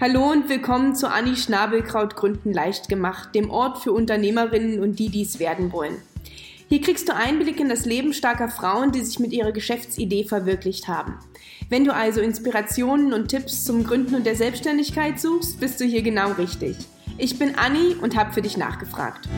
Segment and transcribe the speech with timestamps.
[0.00, 5.08] Hallo und willkommen zu Anni Schnabelkraut Gründen leicht gemacht, dem Ort für Unternehmerinnen und die,
[5.08, 5.98] die es werden wollen.
[6.68, 10.88] Hier kriegst du Einblick in das Leben starker Frauen, die sich mit ihrer Geschäftsidee verwirklicht
[10.88, 11.20] haben.
[11.68, 16.02] Wenn du also Inspirationen und Tipps zum Gründen und der Selbstständigkeit suchst, bist du hier
[16.02, 16.76] genau richtig.
[17.16, 19.28] Ich bin Anni und habe für dich nachgefragt.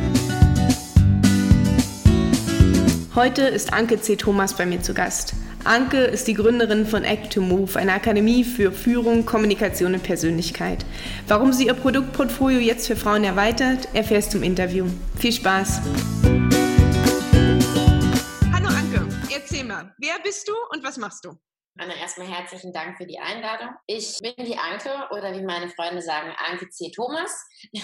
[3.15, 4.17] Heute ist Anke C.
[4.17, 5.35] Thomas bei mir zu Gast.
[5.67, 10.87] Anke ist die Gründerin von Act to Move, einer Akademie für Führung, Kommunikation und Persönlichkeit.
[11.27, 14.87] Warum sie ihr Produktportfolio jetzt für Frauen erweitert, erfährst du im Interview.
[15.19, 15.81] Viel Spaß!
[18.53, 21.37] Hallo Anke, erzähl mal, wer bist du und was machst du?
[21.79, 23.71] Anna, erstmal herzlichen Dank für die Einladung.
[23.89, 26.93] Ich bin die Anke oder wie meine Freunde sagen, Anke C.
[26.95, 27.45] Thomas.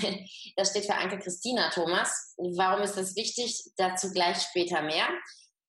[0.56, 2.34] Das steht für Anke Christina Thomas.
[2.36, 3.60] Warum ist das wichtig?
[3.76, 5.08] Dazu gleich später mehr.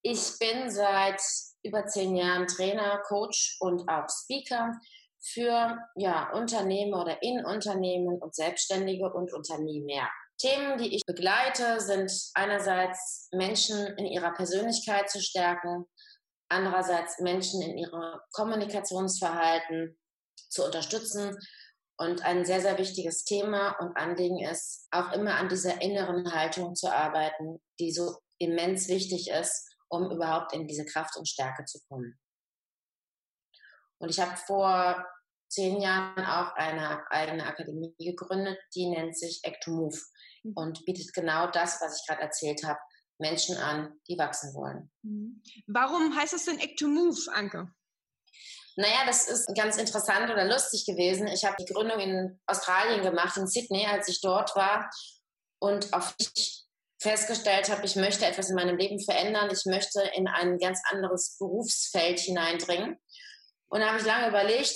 [0.04, 1.20] Ich bin seit
[1.64, 4.74] über zehn Jahren Trainer, Coach und auch Speaker
[5.22, 10.10] für ja, Unternehmer oder in Unternehmen und Selbstständige und Unternehmer.
[10.38, 15.86] Themen, die ich begleite, sind einerseits Menschen in ihrer Persönlichkeit zu stärken,
[16.50, 19.98] andererseits Menschen in ihrem Kommunikationsverhalten
[20.50, 21.38] zu unterstützen.
[21.96, 26.76] Und ein sehr, sehr wichtiges Thema und Anliegen ist, auch immer an dieser inneren Haltung
[26.76, 31.80] zu arbeiten, die so immens wichtig ist, um überhaupt in diese Kraft und Stärke zu
[31.88, 32.20] kommen.
[34.00, 35.06] Und ich habe vor
[35.50, 39.98] zehn Jahren auch eine eigene Akademie gegründet, die nennt sich Act to Move
[40.42, 40.54] mhm.
[40.56, 42.80] und bietet genau das, was ich gerade erzählt habe,
[43.20, 44.92] Menschen an, die wachsen wollen.
[45.04, 45.44] Mhm.
[45.68, 47.72] Warum heißt es denn Act to Move, Anke?
[48.76, 51.28] Naja, das ist ganz interessant oder lustig gewesen.
[51.28, 54.90] Ich habe die Gründung in Australien gemacht, in Sydney, als ich dort war.
[55.60, 56.63] Und auf mich
[57.04, 61.38] festgestellt habe, ich möchte etwas in meinem Leben verändern, ich möchte in ein ganz anderes
[61.38, 62.98] Berufsfeld hineindringen.
[63.68, 64.76] Und da habe ich lange überlegt,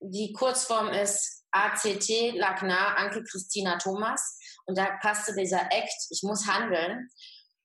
[0.00, 4.38] die Kurzform ist ACT, lag nah, Anke Christina Thomas.
[4.66, 7.08] Und da passte dieser Act, ich muss handeln,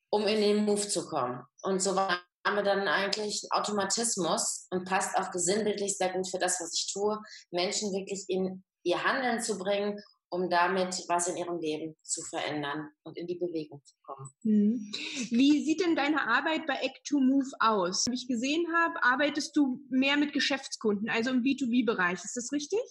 [0.10, 1.44] um in den Move zu kommen.
[1.62, 6.62] Und so war mir dann eigentlich Automatismus und passt auch gesinnbildlich sehr gut für das,
[6.62, 7.20] was ich tue,
[7.52, 12.90] Menschen wirklich in ihr Handeln zu bringen um damit was in ihrem Leben zu verändern
[13.04, 14.30] und in die Bewegung zu kommen.
[14.44, 14.92] Mhm.
[15.30, 18.06] Wie sieht denn deine Arbeit bei Act to Move aus?
[18.10, 22.24] Wie ich gesehen habe, arbeitest du mehr mit Geschäftskunden, also im B2B-Bereich.
[22.24, 22.82] Ist das richtig?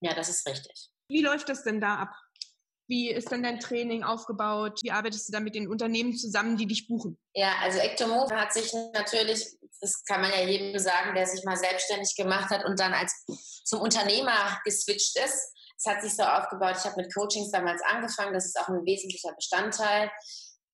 [0.00, 0.90] Ja, das ist richtig.
[1.08, 2.14] Wie läuft das denn da ab?
[2.86, 4.78] Wie ist dann dein Training aufgebaut?
[4.82, 7.18] Wie arbeitest du da mit den Unternehmen zusammen, die dich buchen?
[7.34, 11.56] Ja, also Ectomove hat sich natürlich, das kann man ja jedem sagen, der sich mal
[11.56, 13.24] selbstständig gemacht hat und dann als
[13.64, 18.32] zum Unternehmer geswitcht ist, es hat sich so aufgebaut, ich habe mit Coachings damals angefangen,
[18.32, 20.10] das ist auch ein wesentlicher Bestandteil.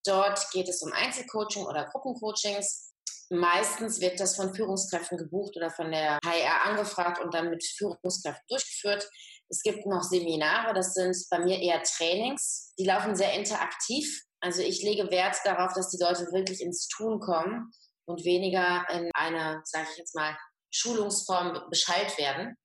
[0.04, 2.92] Dort geht es um Einzelcoaching oder Gruppencoachings.
[3.30, 8.44] Meistens wird das von Führungskräften gebucht oder von der HR angefragt und dann mit Führungskräften
[8.48, 9.08] durchgeführt.
[9.48, 12.72] Es gibt noch Seminare, das sind bei mir eher Trainings.
[12.78, 14.22] Die laufen sehr interaktiv.
[14.40, 17.70] Also ich lege Wert darauf, dass die Leute wirklich ins Tun kommen
[18.06, 20.36] und weniger in einer, sage ich jetzt mal,
[20.72, 22.56] Schulungsform Bescheid werden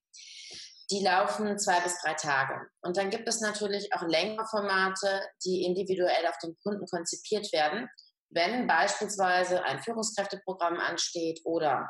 [0.91, 2.67] die laufen zwei bis drei Tage.
[2.81, 7.89] Und dann gibt es natürlich auch längere Formate, die individuell auf den Kunden konzipiert werden.
[8.29, 11.89] Wenn beispielsweise ein Führungskräfteprogramm ansteht oder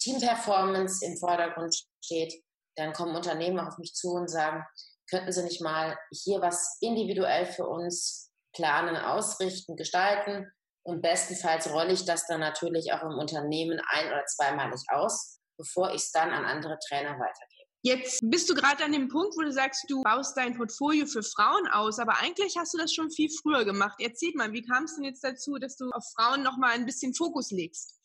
[0.00, 2.34] Teamperformance im Vordergrund steht,
[2.76, 4.64] dann kommen Unternehmen auf mich zu und sagen,
[5.08, 10.50] könnten Sie nicht mal hier was individuell für uns planen, ausrichten, gestalten?
[10.82, 15.90] Und bestenfalls rolle ich das dann natürlich auch im Unternehmen ein- oder zweimalig aus, bevor
[15.90, 17.53] ich es dann an andere Trainer weitergebe.
[17.86, 21.22] Jetzt bist du gerade an dem Punkt, wo du sagst, du baust dein Portfolio für
[21.22, 23.96] Frauen aus, aber eigentlich hast du das schon viel früher gemacht.
[24.00, 26.86] Erzähl mal, wie kam es denn jetzt dazu, dass du auf Frauen noch mal ein
[26.86, 28.00] bisschen Fokus legst?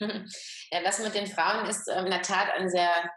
[0.70, 3.10] Ja, das mit den Frauen ist ähm, in der Tat eine sehr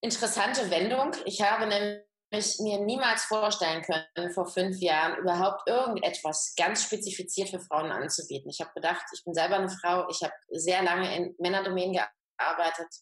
[0.00, 1.10] interessante Wendung.
[1.24, 7.58] Ich habe nämlich mir niemals vorstellen können, vor fünf Jahren überhaupt irgendetwas ganz spezifiziert für
[7.58, 8.48] Frauen anzubieten.
[8.48, 11.98] Ich habe gedacht, ich bin selber eine Frau, ich habe sehr lange in Männerdomänen
[12.38, 12.94] gearbeitet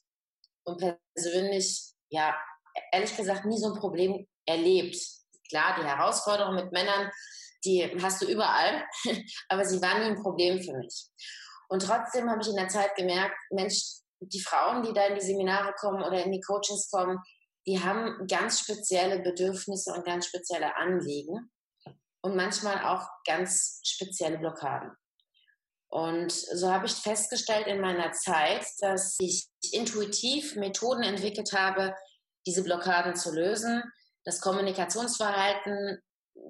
[0.64, 0.82] und
[1.14, 2.36] persönlich, ja,
[2.92, 4.97] ehrlich gesagt, nie so ein Problem erlebt.
[5.48, 7.10] Klar, die Herausforderung mit Männern,
[7.64, 8.84] die hast du überall,
[9.48, 11.09] aber sie waren nie ein Problem für mich.
[11.68, 15.24] Und trotzdem habe ich in der Zeit gemerkt, Mensch, die Frauen, die da in die
[15.24, 17.18] Seminare kommen oder in die Coachings kommen,
[17.66, 21.50] die haben ganz spezielle Bedürfnisse und ganz spezielle Anliegen
[22.22, 24.92] und manchmal auch ganz spezielle Blockaden.
[25.92, 31.94] Und so habe ich festgestellt in meiner Zeit, dass ich intuitiv Methoden entwickelt habe,
[32.47, 33.83] diese Blockaden zu lösen,
[34.24, 36.00] das Kommunikationsverhalten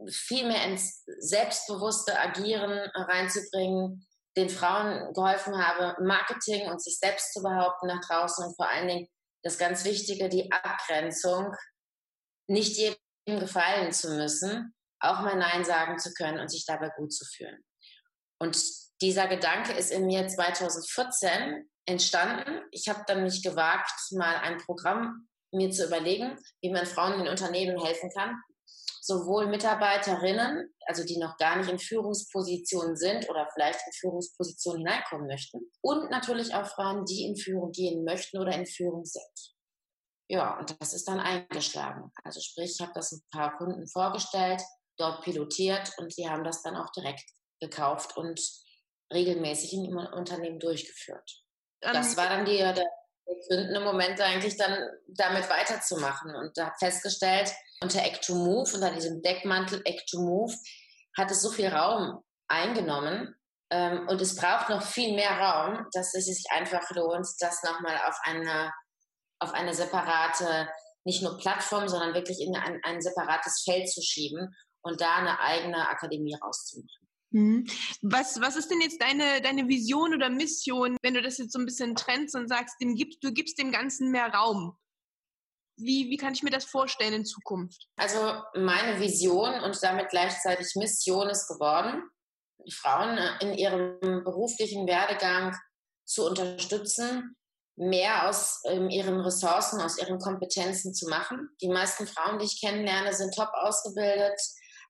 [0.08, 4.06] viel mehr ins selbstbewusste Agieren reinzubringen,
[4.36, 8.86] den Frauen geholfen habe, Marketing und sich selbst zu behaupten nach draußen und vor allen
[8.86, 9.08] Dingen
[9.42, 11.52] das ganz Wichtige, die Abgrenzung
[12.46, 17.12] nicht jedem gefallen zu müssen, auch mal Nein sagen zu können und sich dabei gut
[17.12, 17.60] zu fühlen.
[18.38, 18.56] Und
[19.02, 22.62] dieser Gedanke ist in mir 2014 entstanden.
[22.70, 27.28] Ich habe dann mich gewagt, mal ein Programm mir zu überlegen, wie man Frauen in
[27.28, 28.40] Unternehmen helfen kann.
[29.04, 35.26] Sowohl Mitarbeiterinnen, also die noch gar nicht in Führungspositionen sind oder vielleicht in Führungspositionen hineinkommen
[35.26, 39.54] möchten, und natürlich auch Frauen, die in Führung gehen möchten oder in Führung sind.
[40.30, 42.12] Ja, und das ist dann eingeschlagen.
[42.22, 44.62] Also sprich, ich habe das ein paar Kunden vorgestellt,
[44.96, 47.28] dort pilotiert und sie haben das dann auch direkt
[47.60, 48.40] gekauft und
[49.12, 51.42] regelmäßig in ihrem Unternehmen durchgeführt.
[51.82, 52.86] Ähm, das war dann die, der
[53.48, 54.76] gründende Moment eigentlich dann
[55.08, 60.54] damit weiterzumachen und da festgestellt, unter Act to Move, unter diesem Deckmantel Act to Move,
[61.16, 63.34] hat es so viel Raum eingenommen
[63.70, 67.96] ähm, und es braucht noch viel mehr Raum, dass es sich einfach lohnt, das nochmal
[68.06, 68.72] auf eine,
[69.38, 70.68] auf eine separate,
[71.04, 75.40] nicht nur Plattform, sondern wirklich in ein, ein separates Feld zu schieben und da eine
[75.40, 77.01] eigene Akademie rauszumachen.
[77.32, 77.66] Mhm.
[78.02, 81.58] Was, was ist denn jetzt deine, deine Vision oder Mission, wenn du das jetzt so
[81.58, 84.76] ein bisschen trennst und sagst, dem gibst, du gibst dem Ganzen mehr Raum?
[85.76, 87.88] Wie, wie kann ich mir das vorstellen in Zukunft?
[87.96, 92.02] Also meine Vision und damit gleichzeitig Mission ist geworden,
[92.70, 95.56] Frauen in ihrem beruflichen Werdegang
[96.04, 97.36] zu unterstützen,
[97.76, 101.48] mehr aus ähm, ihren Ressourcen, aus ihren Kompetenzen zu machen.
[101.62, 104.38] Die meisten Frauen, die ich kennenlerne, sind top ausgebildet,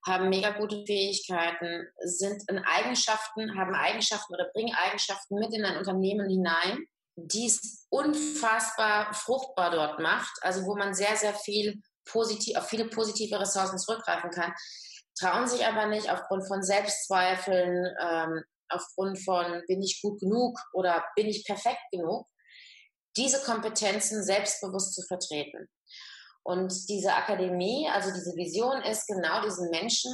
[0.06, 5.76] haben mega gute Fähigkeiten, sind in Eigenschaften, haben Eigenschaften oder bringen Eigenschaften mit in ein
[5.76, 6.84] Unternehmen hinein,
[7.16, 12.87] die es unfassbar fruchtbar dort macht, also wo man sehr, sehr viel positiv, auf viele
[12.87, 14.52] positive Ressourcen zurückgreifen kann,
[15.19, 21.04] trauen sich aber nicht aufgrund von Selbstzweifeln, ähm, aufgrund von bin ich gut genug oder
[21.14, 22.26] bin ich perfekt genug,
[23.16, 25.69] diese Kompetenzen selbstbewusst zu vertreten.
[26.44, 30.12] Und diese Akademie, also diese Vision ist genau diesen Menschen,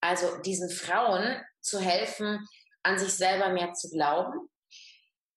[0.00, 2.46] also diesen Frauen zu helfen,
[2.82, 4.48] an sich selber mehr zu glauben,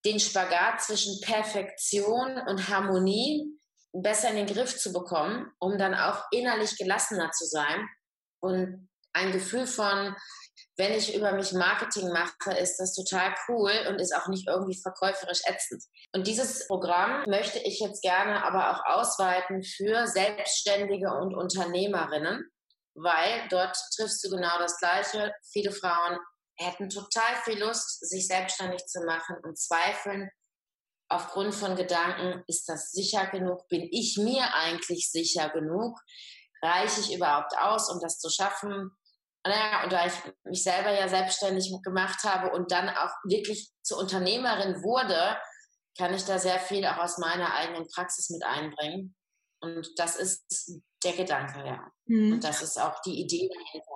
[0.04, 3.46] den Spagat zwischen Perfektion und Harmonie
[3.92, 7.88] besser in den Griff zu bekommen, um dann auch innerlich gelassener zu sein
[8.40, 10.14] und ein Gefühl von
[10.76, 14.80] wenn ich über mich Marketing mache, ist das total cool und ist auch nicht irgendwie
[14.80, 15.84] verkäuferisch ätzend.
[16.12, 22.44] Und dieses Programm möchte ich jetzt gerne aber auch ausweiten für Selbstständige und Unternehmerinnen,
[22.94, 25.32] weil dort triffst du genau das Gleiche.
[25.52, 26.18] Viele Frauen
[26.58, 30.28] hätten total viel Lust, sich selbstständig zu machen und zweifeln
[31.08, 33.68] aufgrund von Gedanken, ist das sicher genug?
[33.68, 35.98] Bin ich mir eigentlich sicher genug?
[36.62, 38.90] Reiche ich überhaupt aus, um das zu schaffen?
[39.46, 40.14] Naja, und da ich
[40.44, 45.36] mich selber ja selbstständig gemacht habe und dann auch wirklich zur Unternehmerin wurde,
[45.98, 49.14] kann ich da sehr viel auch aus meiner eigenen Praxis mit einbringen.
[49.60, 51.92] Und das ist der Gedanke, ja.
[52.06, 52.34] Mhm.
[52.34, 53.93] Und das ist auch die Idee dahinter.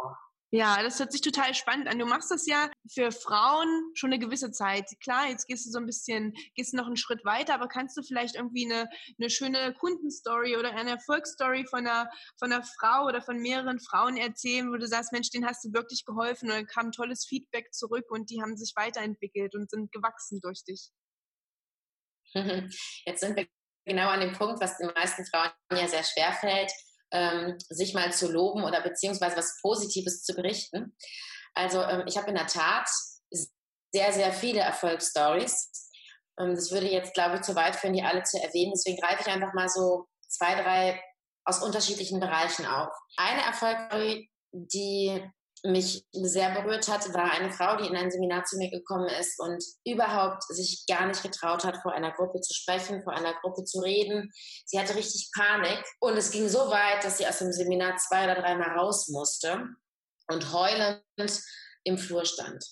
[0.50, 1.98] Ja, das hört sich total spannend an.
[1.98, 4.90] Du machst das ja für Frauen schon eine gewisse Zeit.
[5.02, 8.02] Klar, jetzt gehst du so ein bisschen, gehst noch einen Schritt weiter, aber kannst du
[8.02, 13.20] vielleicht irgendwie eine, eine schöne Kundenstory oder eine Erfolgsstory von einer, von einer Frau oder
[13.20, 16.92] von mehreren Frauen erzählen, wo du sagst, Mensch, denen hast du wirklich geholfen und kam
[16.92, 20.88] tolles Feedback zurück und die haben sich weiterentwickelt und sind gewachsen durch dich.
[23.04, 23.46] Jetzt sind wir
[23.84, 26.72] genau an dem Punkt, was den meisten Frauen ja sehr schwer fällt
[27.12, 30.96] ähm, sich mal zu loben oder beziehungsweise was Positives zu berichten.
[31.54, 32.88] Also ähm, ich habe in der Tat
[33.92, 35.90] sehr, sehr viele Erfolgsstories.
[36.38, 38.72] Ähm, das würde jetzt, glaube ich, zu weit führen, die alle zu erwähnen.
[38.74, 41.02] Deswegen greife ich einfach mal so zwei, drei
[41.44, 42.92] aus unterschiedlichen Bereichen auf.
[43.16, 45.22] Eine Erfolgsstory, die
[45.64, 49.40] mich sehr berührt hat, war eine Frau, die in ein Seminar zu mir gekommen ist
[49.40, 53.64] und überhaupt sich gar nicht getraut hat, vor einer Gruppe zu sprechen, vor einer Gruppe
[53.64, 54.30] zu reden.
[54.66, 58.24] Sie hatte richtig Panik und es ging so weit, dass sie aus dem Seminar zwei
[58.24, 59.66] oder dreimal raus musste
[60.28, 61.02] und heulend
[61.84, 62.64] im Flur stand.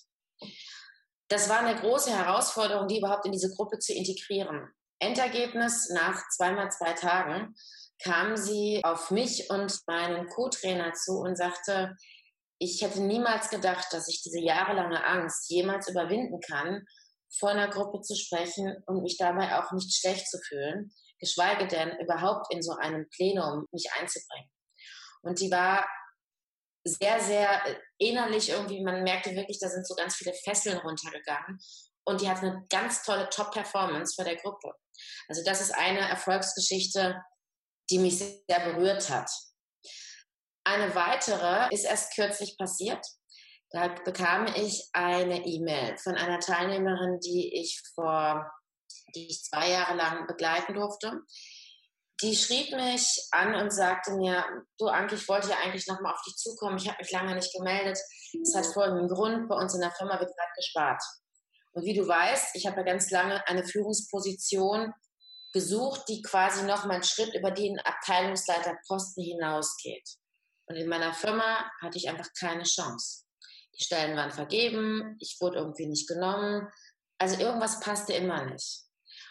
[1.29, 4.69] Das war eine große Herausforderung, die überhaupt in diese Gruppe zu integrieren.
[4.99, 7.53] Endergebnis nach zweimal zwei Tagen
[8.03, 11.95] kam sie auf mich und meinen Co-Trainer zu und sagte,
[12.59, 16.85] ich hätte niemals gedacht, dass ich diese jahrelange Angst jemals überwinden kann,
[17.39, 21.97] vor einer Gruppe zu sprechen und mich dabei auch nicht schlecht zu fühlen, geschweige denn
[21.99, 24.49] überhaupt in so einem Plenum mich einzubringen.
[25.21, 25.85] Und die war
[26.87, 31.59] sehr, sehr äh, innerlich irgendwie, man merkte wirklich, da sind so ganz viele Fesseln runtergegangen.
[32.05, 34.71] Und die hat eine ganz tolle Top-Performance vor der Gruppe.
[35.27, 37.21] Also das ist eine Erfolgsgeschichte,
[37.89, 39.29] die mich sehr berührt hat.
[40.69, 42.99] Eine weitere ist erst kürzlich passiert.
[43.69, 48.51] Da bekam ich eine E-Mail von einer Teilnehmerin, die ich vor,
[49.15, 51.21] die ich zwei Jahre lang begleiten durfte,
[52.21, 54.43] die schrieb mich an und sagte mir,
[54.77, 57.53] du Anke, ich wollte ja eigentlich nochmal auf dich zukommen, ich habe mich lange nicht
[57.53, 57.97] gemeldet.
[58.41, 61.01] Es hat folgenden Grund, bei uns in der Firma wird gerade gespart.
[61.71, 64.93] Und wie du weißt, ich habe ja ganz lange eine Führungsposition
[65.53, 70.17] gesucht, die quasi noch mal einen Schritt über den Abteilungsleiterposten hinausgeht.
[70.67, 73.23] Und in meiner Firma hatte ich einfach keine Chance.
[73.77, 76.67] Die Stellen waren vergeben, ich wurde irgendwie nicht genommen.
[77.19, 78.83] Also irgendwas passte immer nicht.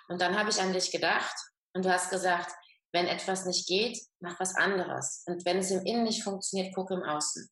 [0.09, 1.35] Und dann habe ich an dich gedacht
[1.75, 2.53] und du hast gesagt,
[2.93, 5.23] wenn etwas nicht geht, mach was anderes.
[5.27, 7.51] Und wenn es im Innen nicht funktioniert, guck im Außen.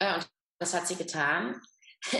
[0.00, 0.28] und
[0.60, 1.60] das hat sie getan.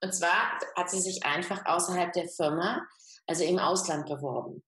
[0.00, 2.84] und zwar hat sie sich einfach außerhalb der Firma,
[3.26, 4.64] also im Ausland beworben.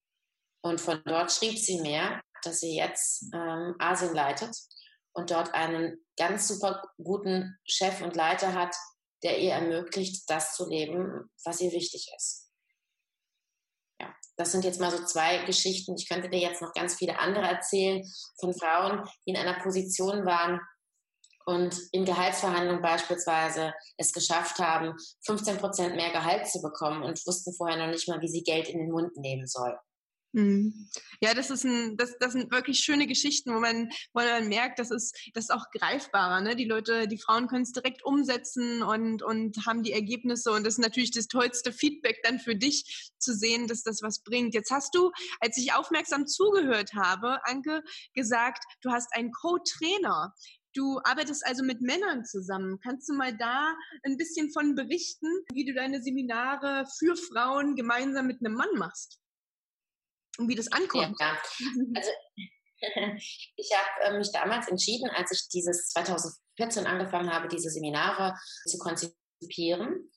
[0.62, 4.54] Und von dort schrieb sie mir, dass sie jetzt ähm, Asien leitet
[5.17, 8.75] und dort einen ganz super guten Chef und Leiter hat,
[9.23, 12.47] der ihr ermöglicht, das zu leben, was ihr wichtig ist
[14.37, 15.95] das sind jetzt mal so zwei Geschichten.
[15.97, 18.05] Ich könnte dir jetzt noch ganz viele andere erzählen
[18.39, 20.61] von Frauen, die in einer Position waren
[21.47, 24.95] und in Gehaltsverhandlungen beispielsweise es geschafft haben,
[25.25, 28.69] 15 Prozent mehr Gehalt zu bekommen und wussten vorher noch nicht mal, wie sie Geld
[28.69, 29.79] in den Mund nehmen soll.
[30.37, 30.90] Mhm.
[31.23, 34.78] Ja, das ist ein, das, das sind wirklich schöne Geschichten, wo man, wo man merkt,
[34.78, 36.43] das ist, das ist auch greifbarer.
[36.43, 36.55] Ne?
[36.57, 40.52] Die Leute, die Frauen können es direkt umsetzen und, und haben die Ergebnisse.
[40.52, 44.23] Und das ist natürlich das tollste Feedback dann für dich zu sehen, dass das was
[44.23, 44.52] bringt.
[44.52, 50.35] Jetzt hast du, als ich aufmerksam zugehört habe, Anke, gesagt, du hast einen Co-Trainer.
[50.75, 52.78] Du arbeitest also mit Männern zusammen.
[52.83, 53.75] Kannst du mal da
[54.05, 59.19] ein bisschen von berichten, wie du deine Seminare für Frauen gemeinsam mit einem Mann machst?
[60.38, 61.16] Und wie das ankommt.
[61.21, 61.37] Ja,
[61.95, 62.11] also
[63.57, 68.35] ich habe äh, mich damals entschieden, als ich dieses 2014 angefangen habe, diese Seminare
[68.66, 70.11] zu konzipieren,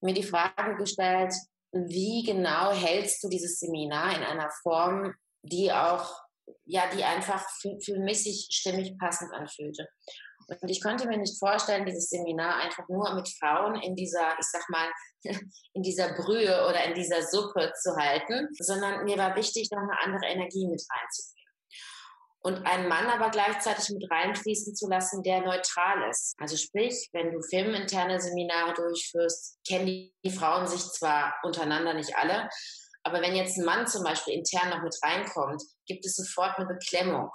[0.00, 1.32] mir die Frage gestellt,
[1.72, 5.12] wie genau hältst du dieses Seminar in einer Form,
[5.42, 6.08] die auch,
[6.64, 9.88] ja, die einfach für, für mich sich stimmig passend anfühlte.
[10.48, 14.46] Und ich konnte mir nicht vorstellen, dieses Seminar einfach nur mit Frauen in dieser, ich
[14.46, 14.88] sag mal,
[15.72, 20.00] in dieser Brühe oder in dieser Suppe zu halten, sondern mir war wichtig, noch eine
[20.02, 21.34] andere Energie mit reinzubringen.
[22.40, 26.34] Und einen Mann aber gleichzeitig mit reinfließen zu lassen, der neutral ist.
[26.38, 29.86] Also sprich, wenn du filminterne Seminare durchführst, kennen
[30.22, 32.50] die Frauen sich zwar untereinander nicht alle,
[33.02, 36.66] aber wenn jetzt ein Mann zum Beispiel intern noch mit reinkommt, gibt es sofort eine
[36.66, 37.30] Beklemmung.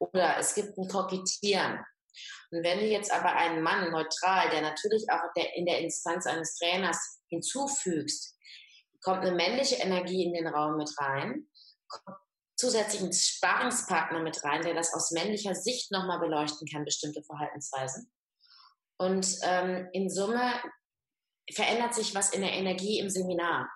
[0.00, 1.84] Oder es gibt ein Kokettieren.
[2.50, 5.22] Und wenn du jetzt aber einen Mann neutral, der natürlich auch
[5.54, 8.36] in der Instanz eines Trainers hinzufügst,
[9.02, 11.48] kommt eine männliche Energie in den Raum mit rein,
[11.88, 12.18] kommt
[12.60, 18.12] zusätzlich ein Sparingspartner mit rein, der das aus männlicher Sicht nochmal beleuchten kann, bestimmte Verhaltensweisen.
[18.98, 20.52] Und ähm, in Summe
[21.54, 23.70] verändert sich was in der Energie im Seminar.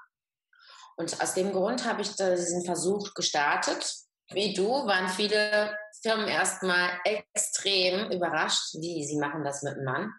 [0.96, 4.03] Und aus dem Grund habe ich diesen Versuch gestartet.
[4.32, 10.12] Wie du waren viele Firmen erstmal extrem überrascht, wie sie machen das mit dem Mann.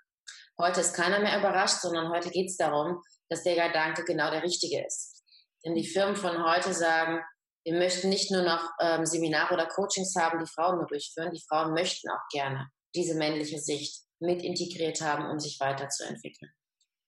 [0.58, 4.44] Heute ist keiner mehr überrascht, sondern heute geht es darum, dass der Gedanke genau der
[4.44, 5.24] richtige ist.
[5.66, 7.22] Denn die Firmen von heute sagen,
[7.66, 11.34] wir möchten nicht nur noch ähm, Seminare oder Coachings haben, die Frauen nur durchführen.
[11.34, 16.52] Die Frauen möchten auch gerne diese männliche Sicht mit integriert haben, um sich weiterzuentwickeln.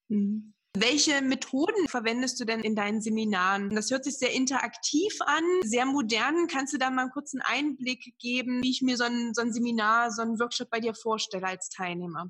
[0.09, 0.56] Mhm.
[0.79, 3.73] Welche Methoden verwendest du denn in deinen Seminaren?
[3.73, 6.47] Das hört sich sehr interaktiv an, sehr modern.
[6.47, 9.51] Kannst du da mal einen kurzen Einblick geben, wie ich mir so ein, so ein
[9.51, 12.29] Seminar, so ein Workshop bei dir vorstelle als Teilnehmer?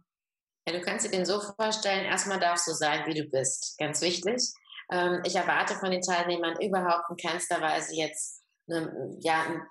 [0.66, 3.76] Ja, du kannst dir den so vorstellen, erstmal darfst du sein, wie du bist.
[3.80, 4.42] Ganz wichtig.
[4.92, 9.62] Ähm, ich erwarte von den Teilnehmern überhaupt in keinster Weise jetzt eine, ja, ein,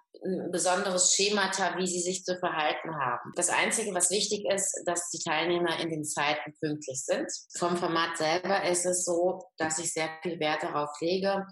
[0.50, 3.32] besonderes Schemata, wie sie sich zu verhalten haben.
[3.36, 7.30] Das Einzige, was wichtig ist, dass die Teilnehmer in den Zeiten pünktlich sind.
[7.58, 11.46] Vom Format selber ist es so, dass ich sehr viel Wert darauf lege,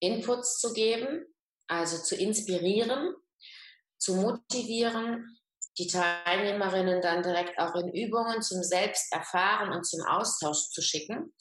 [0.00, 1.24] Inputs zu geben,
[1.68, 3.14] also zu inspirieren,
[3.96, 5.38] zu motivieren,
[5.78, 11.32] die Teilnehmerinnen dann direkt auch in Übungen zum Selbsterfahren und zum Austausch zu schicken,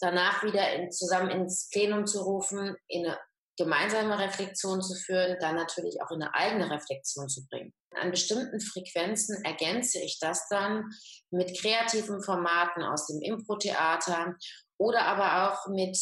[0.00, 3.18] danach wieder in, zusammen ins Plenum zu rufen, in eine
[3.56, 7.72] gemeinsame Reflexion zu führen, dann natürlich auch in eine eigene Reflexion zu bringen.
[7.94, 10.84] An bestimmten Frequenzen ergänze ich das dann
[11.30, 14.34] mit kreativen Formaten aus dem Impro-Theater
[14.78, 15.96] oder aber auch mit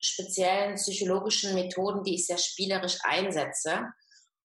[0.00, 3.86] speziellen psychologischen Methoden, die ich sehr spielerisch einsetze,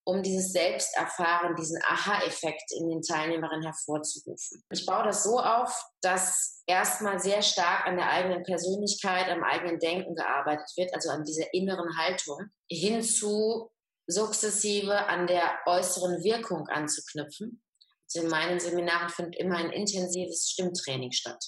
[0.06, 4.64] um dieses Selbsterfahren, diesen Aha-Effekt in den Teilnehmerinnen hervorzurufen.
[4.70, 9.80] Ich baue das so auf, dass erstmal sehr stark an der eigenen Persönlichkeit, am eigenen
[9.80, 13.70] Denken gearbeitet wird, also an dieser inneren Haltung, hinzu
[14.08, 17.64] sukzessive an der äußeren Wirkung anzuknüpfen.
[18.06, 21.44] Also in meinen Seminaren findet immer ein intensives Stimmtraining statt,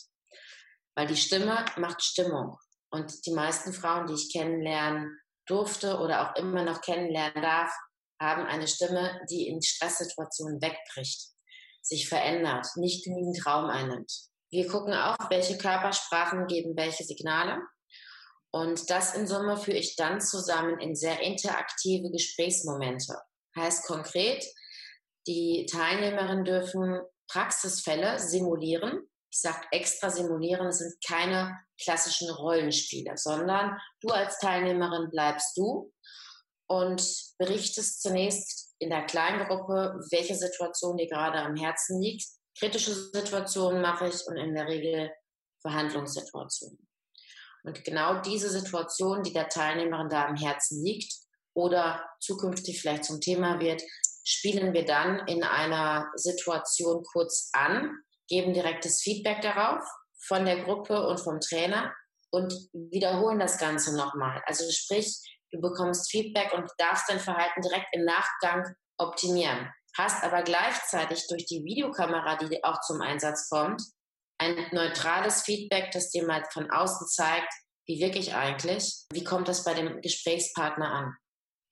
[0.96, 2.58] weil die Stimme macht Stimmung.
[2.92, 7.72] Und die meisten Frauen, die ich kennenlernen durfte oder auch immer noch kennenlernen darf,
[8.20, 11.30] haben eine Stimme, die in Stresssituationen wegbricht,
[11.82, 14.12] sich verändert, nicht genügend Raum einnimmt.
[14.50, 17.60] Wir gucken auch, welche Körpersprachen geben welche Signale.
[18.52, 23.18] Und das in Summe führe ich dann zusammen in sehr interaktive Gesprächsmomente.
[23.58, 24.46] Heißt konkret,
[25.28, 29.10] die Teilnehmerinnen dürfen Praxisfälle simulieren.
[29.32, 35.92] Ich sage extra simulieren, es sind keine klassischen Rollenspiele, sondern du als Teilnehmerin bleibst du
[36.68, 37.04] und
[37.38, 42.26] berichtest zunächst in der kleinen Gruppe, welche Situation dir gerade am Herzen liegt.
[42.58, 45.12] Kritische Situationen mache ich und in der Regel
[45.62, 46.88] Verhandlungssituationen.
[47.64, 51.12] Und genau diese Situation, die der Teilnehmerin da am Herzen liegt
[51.54, 53.82] oder zukünftig vielleicht zum Thema wird,
[54.24, 57.92] spielen wir dann in einer Situation kurz an,
[58.28, 59.84] geben direktes Feedback darauf
[60.20, 61.94] von der Gruppe und vom Trainer
[62.32, 64.42] und wiederholen das Ganze nochmal.
[64.46, 65.18] Also sprich,
[65.52, 69.72] du bekommst Feedback und darfst dein Verhalten direkt im Nachgang optimieren.
[69.98, 73.82] Hast aber gleichzeitig durch die Videokamera, die auch zum Einsatz kommt,
[74.38, 77.54] ein neutrales Feedback, das dir mal von außen zeigt,
[77.88, 81.16] wie wirklich eigentlich, wie kommt das bei dem Gesprächspartner an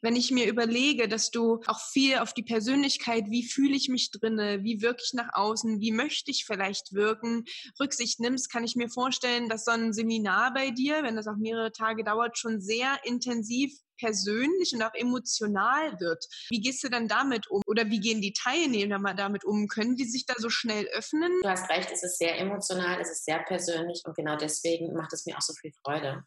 [0.04, 4.12] wenn ich mir überlege, dass du auch viel auf die Persönlichkeit, wie fühle ich mich
[4.12, 7.46] drinne, wie wirke ich nach außen, wie möchte ich vielleicht wirken,
[7.80, 11.38] Rücksicht nimmst, kann ich mir vorstellen, dass so ein Seminar bei dir, wenn das auch
[11.38, 16.26] mehrere Tage dauert, schon sehr intensiv persönlich und auch emotional wird.
[16.50, 17.62] Wie gehst du dann damit um?
[17.66, 19.68] Oder wie gehen die Teilnehmer damit um?
[19.68, 21.32] Können die sich da so schnell öffnen?
[21.42, 25.14] Du hast recht, es ist sehr emotional, es ist sehr persönlich und genau deswegen macht
[25.14, 26.26] es mir auch so viel Freude.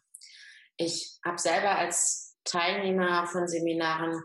[0.77, 4.23] Ich habe selber als Teilnehmer von Seminaren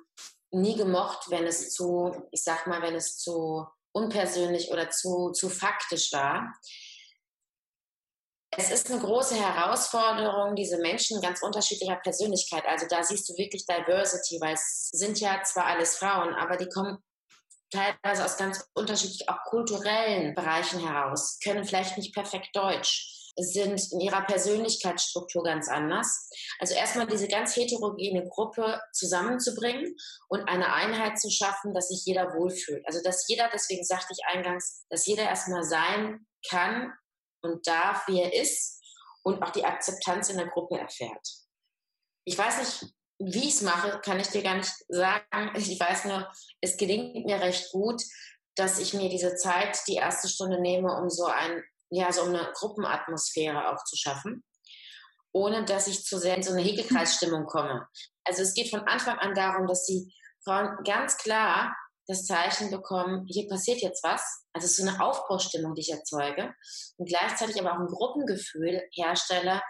[0.51, 5.49] nie gemocht, wenn es zu, ich sag mal, wenn es zu unpersönlich oder zu, zu
[5.49, 6.55] faktisch war.
[8.55, 12.67] Es ist eine große Herausforderung, diese Menschen ganz unterschiedlicher Persönlichkeit.
[12.67, 16.69] Also da siehst du wirklich Diversity, weil es sind ja zwar alles Frauen, aber die
[16.69, 16.99] kommen
[17.71, 24.01] teilweise aus ganz unterschiedlichen, auch kulturellen Bereichen heraus, können vielleicht nicht perfekt Deutsch sind in
[24.01, 26.29] ihrer Persönlichkeitsstruktur ganz anders.
[26.59, 29.97] Also erstmal diese ganz heterogene Gruppe zusammenzubringen
[30.29, 32.85] und eine Einheit zu schaffen, dass sich jeder wohlfühlt.
[32.87, 36.93] Also dass jeder, deswegen sagte ich eingangs, dass jeder erstmal sein kann
[37.43, 38.81] und darf, wie er ist
[39.23, 41.27] und auch die Akzeptanz in der Gruppe erfährt.
[42.25, 45.53] Ich weiß nicht, wie ich es mache, kann ich dir gar nicht sagen.
[45.55, 48.03] Ich weiß nur, es gelingt mir recht gut,
[48.57, 52.51] dass ich mir diese Zeit, die erste Stunde nehme, um so ein ja, so eine
[52.55, 54.43] Gruppenatmosphäre auch zu schaffen,
[55.33, 57.87] ohne dass ich zu sehr in so eine Häkelkreisstimmung komme.
[58.25, 61.77] Also es geht von Anfang an darum, dass die Frauen ganz klar
[62.07, 64.23] das Zeichen bekommen, hier passiert jetzt was.
[64.53, 66.53] Also es ist so eine Aufbaustimmung, die ich erzeuge
[66.97, 69.63] und gleichzeitig aber auch ein Gruppengefühl herstelle,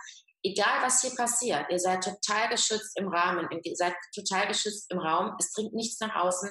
[0.44, 4.98] egal was hier passiert, ihr seid total geschützt im Rahmen, ihr seid total geschützt im
[4.98, 6.50] Raum, es dringt nichts nach außen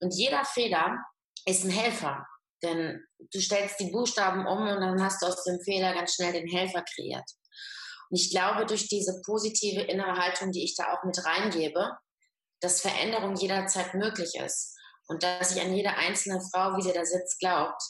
[0.00, 0.98] und jeder Fehler
[1.46, 2.26] ist ein Helfer.
[2.62, 6.32] Denn du stellst die Buchstaben um und dann hast du aus dem Fehler ganz schnell
[6.32, 7.28] den Helfer kreiert.
[8.10, 11.96] Und ich glaube, durch diese positive innere Haltung, die ich da auch mit reingebe,
[12.60, 17.04] dass Veränderung jederzeit möglich ist und dass ich an jede einzelne Frau, wie sie da
[17.04, 17.80] sitzt, glaubt,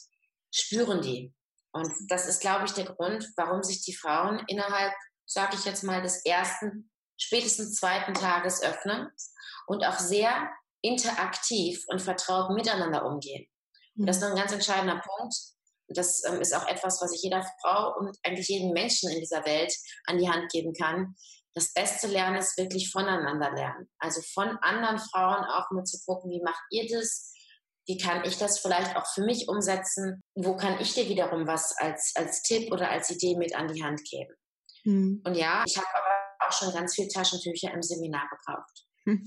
[0.54, 1.34] spüren die.
[1.72, 4.92] Und das ist, glaube ich, der Grund, warum sich die Frauen innerhalb,
[5.26, 9.08] sage ich jetzt mal, des ersten, spätestens zweiten Tages öffnen
[9.66, 10.50] und auch sehr
[10.82, 13.46] interaktiv und vertraut miteinander umgehen.
[13.96, 15.34] Und das ist noch ein ganz entscheidender Punkt.
[15.88, 19.44] Das ähm, ist auch etwas, was ich jeder Frau und eigentlich jedem Menschen in dieser
[19.44, 19.74] Welt
[20.06, 21.14] an die Hand geben kann.
[21.54, 23.88] Das beste Lernen ist wirklich voneinander lernen.
[23.98, 27.32] Also von anderen Frauen auch mal zu gucken, wie macht ihr das?
[27.86, 30.22] Wie kann ich das vielleicht auch für mich umsetzen?
[30.36, 33.82] Wo kann ich dir wiederum was als, als Tipp oder als Idee mit an die
[33.82, 34.32] Hand geben?
[34.84, 35.22] Mhm.
[35.26, 38.86] Und ja, ich habe aber auch schon ganz viele Taschentücher im Seminar gekauft.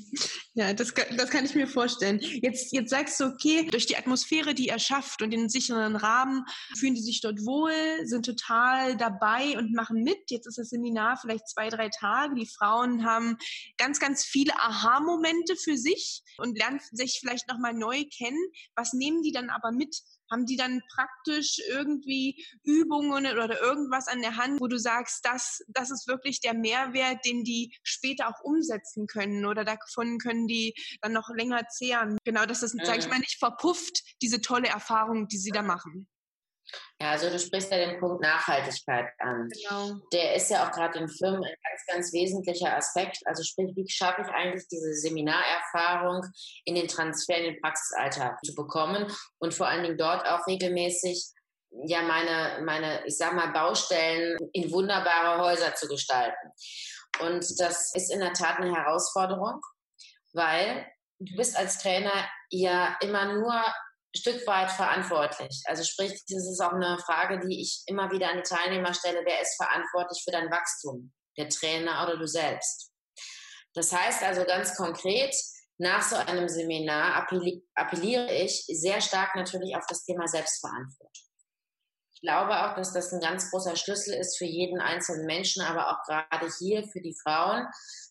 [0.56, 2.20] Ja, das, das kann ich mir vorstellen.
[2.20, 6.46] Jetzt, jetzt sagst du, okay, durch die Atmosphäre, die er schafft und den sicheren Rahmen,
[6.78, 10.30] fühlen die sich dort wohl, sind total dabei und machen mit.
[10.30, 12.36] Jetzt ist das Seminar vielleicht zwei, drei Tage.
[12.36, 13.38] Die Frauen haben
[13.78, 18.46] ganz, ganz viele Aha-Momente für sich und lernen sich vielleicht nochmal neu kennen.
[18.76, 19.96] Was nehmen die dann aber mit?
[20.32, 25.64] Haben die dann praktisch irgendwie Übungen oder irgendwas an der Hand, wo du sagst, das,
[25.68, 30.74] das ist wirklich der Mehrwert, den die später auch umsetzen können oder davon können die
[31.02, 32.18] dann noch länger zehren?
[32.24, 36.08] Genau, dass das, sag ich mal, nicht verpufft, diese tolle Erfahrung, die sie da machen.
[37.02, 39.50] Ja, also du sprichst ja den Punkt Nachhaltigkeit an.
[39.50, 40.00] Genau.
[40.12, 43.20] Der ist ja auch gerade in Firmen ein ganz, ganz wesentlicher Aspekt.
[43.26, 46.26] Also sprich, wie schaffe ich eigentlich diese Seminarerfahrung
[46.66, 51.34] in den Transfer in den Praxisalltag zu bekommen und vor allen Dingen dort auch regelmäßig
[51.86, 56.52] ja meine, meine, ich sag mal, Baustellen in wunderbare Häuser zu gestalten.
[57.20, 59.60] Und das ist in der Tat eine Herausforderung,
[60.34, 60.86] weil
[61.20, 63.54] du bist als Trainer ja immer nur
[64.16, 65.64] Stück weit verantwortlich.
[65.66, 69.22] Also sprich, das ist auch eine Frage, die ich immer wieder an die Teilnehmer stelle.
[69.26, 71.12] Wer ist verantwortlich für dein Wachstum?
[71.38, 72.92] Der Trainer oder du selbst?
[73.74, 75.36] Das heißt also ganz konkret,
[75.80, 77.28] nach so einem Seminar
[77.76, 81.10] appelliere ich sehr stark natürlich auf das Thema Selbstverantwortung.
[82.14, 85.90] Ich glaube auch, dass das ein ganz großer Schlüssel ist für jeden einzelnen Menschen, aber
[85.90, 87.68] auch gerade hier für die Frauen,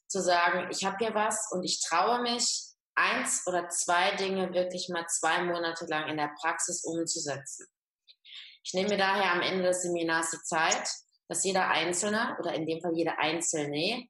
[0.09, 4.89] zu sagen, ich habe hier was und ich traue mich, eins oder zwei Dinge wirklich
[4.89, 7.67] mal zwei Monate lang in der Praxis umzusetzen.
[8.65, 10.89] Ich nehme mir daher am Ende des Seminars die Zeit,
[11.29, 14.07] dass jeder Einzelne oder in dem Fall jede Einzelne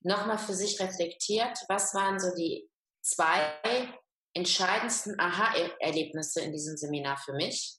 [0.00, 2.68] nochmal für sich reflektiert, was waren so die
[3.02, 3.92] zwei
[4.34, 7.78] entscheidendsten Aha-Erlebnisse in diesem Seminar für mich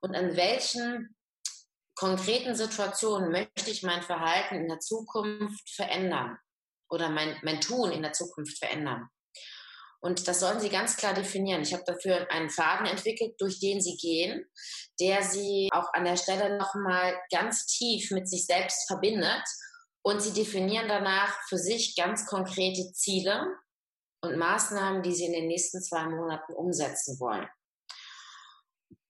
[0.00, 1.16] und an welchen
[1.94, 6.36] konkreten Situationen möchte ich mein Verhalten in der Zukunft verändern
[6.90, 9.08] oder mein, mein Tun in der Zukunft verändern.
[10.04, 11.62] Und das sollen sie ganz klar definieren.
[11.62, 14.44] Ich habe dafür einen Faden entwickelt, durch den sie gehen,
[14.98, 19.44] der sie auch an der Stelle nochmal ganz tief mit sich selbst verbindet.
[20.04, 23.46] Und sie definieren danach für sich ganz konkrete Ziele
[24.22, 27.48] und Maßnahmen, die sie in den nächsten zwei Monaten umsetzen wollen.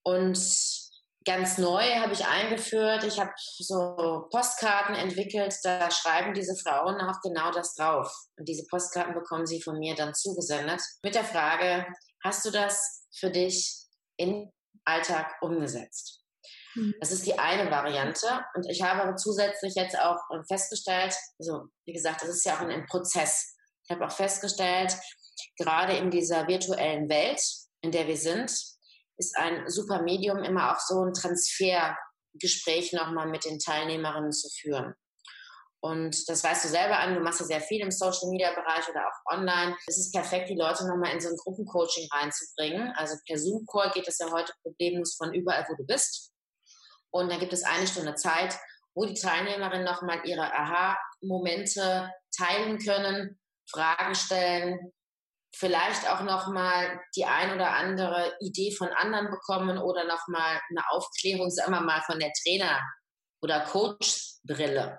[0.02, 0.81] Und
[1.24, 7.20] ganz neu habe ich eingeführt, ich habe so Postkarten entwickelt, da schreiben diese Frauen auch
[7.22, 8.10] genau das drauf.
[8.36, 11.86] Und diese Postkarten bekommen sie von mir dann zugesendet mit der Frage,
[12.24, 14.50] hast du das für dich im
[14.84, 16.22] Alltag umgesetzt?
[16.74, 16.94] Mhm.
[17.00, 18.26] Das ist die eine Variante.
[18.54, 22.60] Und ich habe aber zusätzlich jetzt auch festgestellt, also wie gesagt, das ist ja auch
[22.60, 23.56] ein Prozess.
[23.84, 24.96] Ich habe auch festgestellt,
[25.58, 27.42] gerade in dieser virtuellen Welt,
[27.80, 28.52] in der wir sind,
[29.22, 34.94] ist ein super Medium, immer auch so ein Transfergespräch nochmal mit den Teilnehmerinnen zu führen.
[35.80, 38.88] Und das weißt du selber an, du machst ja sehr viel im Social Media Bereich
[38.88, 39.76] oder auch online.
[39.86, 42.92] Es ist perfekt, die Leute nochmal in so ein Gruppencoaching reinzubringen.
[42.96, 46.32] Also per Zoom-Call geht es ja heute problemlos von überall, wo du bist.
[47.10, 48.56] Und dann gibt es eine Stunde Zeit,
[48.94, 54.92] wo die Teilnehmerinnen nochmal ihre Aha-Momente teilen können, Fragen stellen,
[55.54, 60.60] vielleicht auch noch mal die ein oder andere Idee von anderen bekommen oder noch mal
[60.70, 62.80] eine Aufklärung, sagen wir mal, von der Trainer-
[63.42, 64.98] oder Coach-Brille.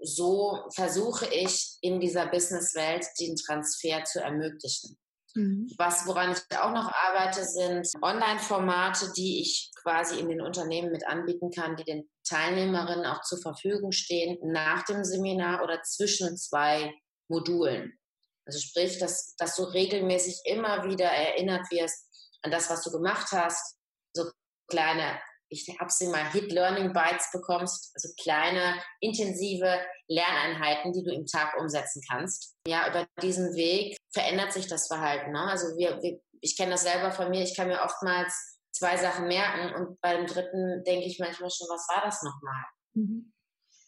[0.00, 4.98] So versuche ich in dieser Businesswelt den Transfer zu ermöglichen.
[5.34, 5.70] Mhm.
[5.78, 11.06] Was, woran ich auch noch arbeite, sind Online-Formate, die ich quasi in den Unternehmen mit
[11.06, 16.92] anbieten kann, die den Teilnehmerinnen auch zur Verfügung stehen nach dem Seminar oder zwischen zwei
[17.28, 17.98] Modulen.
[18.46, 22.06] Also sprich, dass, dass du regelmäßig immer wieder erinnert wirst
[22.42, 23.76] an das, was du gemacht hast.
[24.14, 24.30] So
[24.68, 31.12] kleine, ich habe sie mal Hit Learning Bites bekommst, also kleine, intensive Lerneinheiten, die du
[31.12, 32.54] im Tag umsetzen kannst.
[32.66, 35.32] Ja, über diesen Weg verändert sich das Verhalten.
[35.32, 35.40] Ne?
[35.40, 39.28] Also wir, wir ich kenne das selber von mir, ich kann mir oftmals zwei Sachen
[39.28, 42.64] merken und beim dritten denke ich manchmal schon, was war das nochmal?
[42.92, 43.32] Mhm.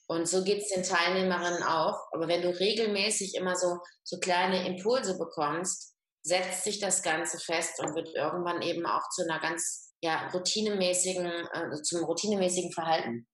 [0.09, 1.99] Und so geht es den Teilnehmerinnen auch.
[2.13, 7.81] Aber wenn du regelmäßig immer so, so kleine Impulse bekommst, setzt sich das Ganze fest
[7.81, 13.27] und wird irgendwann eben auch zu einer ganz ja, routinemäßigen, äh, zum routinemäßigen Verhalten.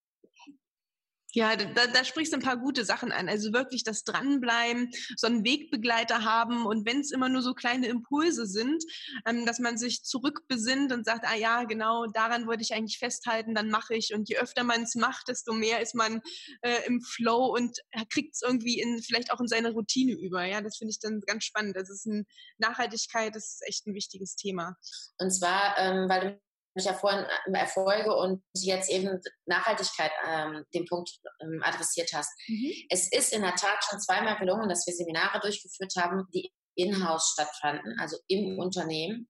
[1.34, 3.28] Ja, da, da sprichst du ein paar gute Sachen an.
[3.28, 7.86] Also wirklich das Dranbleiben, so einen Wegbegleiter haben und wenn es immer nur so kleine
[7.86, 8.84] Impulse sind,
[9.26, 13.54] ähm, dass man sich zurückbesinnt und sagt, ah ja, genau, daran wollte ich eigentlich festhalten,
[13.54, 14.12] dann mache ich.
[14.14, 16.20] Und je öfter man es macht, desto mehr ist man
[16.60, 17.78] äh, im Flow und
[18.10, 20.44] kriegt es irgendwie in, vielleicht auch in seine Routine über.
[20.44, 21.76] Ja, das finde ich dann ganz spannend.
[21.76, 22.26] Das ist ein
[22.58, 24.76] Nachhaltigkeit, das ist echt ein wichtiges Thema.
[25.18, 26.40] Und zwar, ähm, weil du
[26.74, 32.30] ich ja vorhin äh, Erfolge und jetzt eben Nachhaltigkeit ähm, den Punkt ähm, adressiert hast.
[32.48, 32.72] Mhm.
[32.88, 37.32] Es ist in der Tat schon zweimal gelungen, dass wir Seminare durchgeführt haben, die in-house
[37.34, 39.28] stattfanden, also im Unternehmen.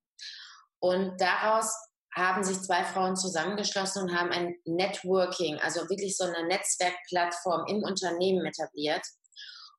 [0.79, 1.75] Und daraus
[2.15, 7.83] haben sich zwei Frauen zusammengeschlossen und haben ein Networking, also wirklich so eine Netzwerkplattform im
[7.83, 9.05] Unternehmen etabliert,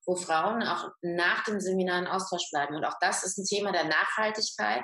[0.05, 2.75] wo Frauen auch nach dem Seminar in Austausch bleiben.
[2.75, 4.83] Und auch das ist ein Thema der Nachhaltigkeit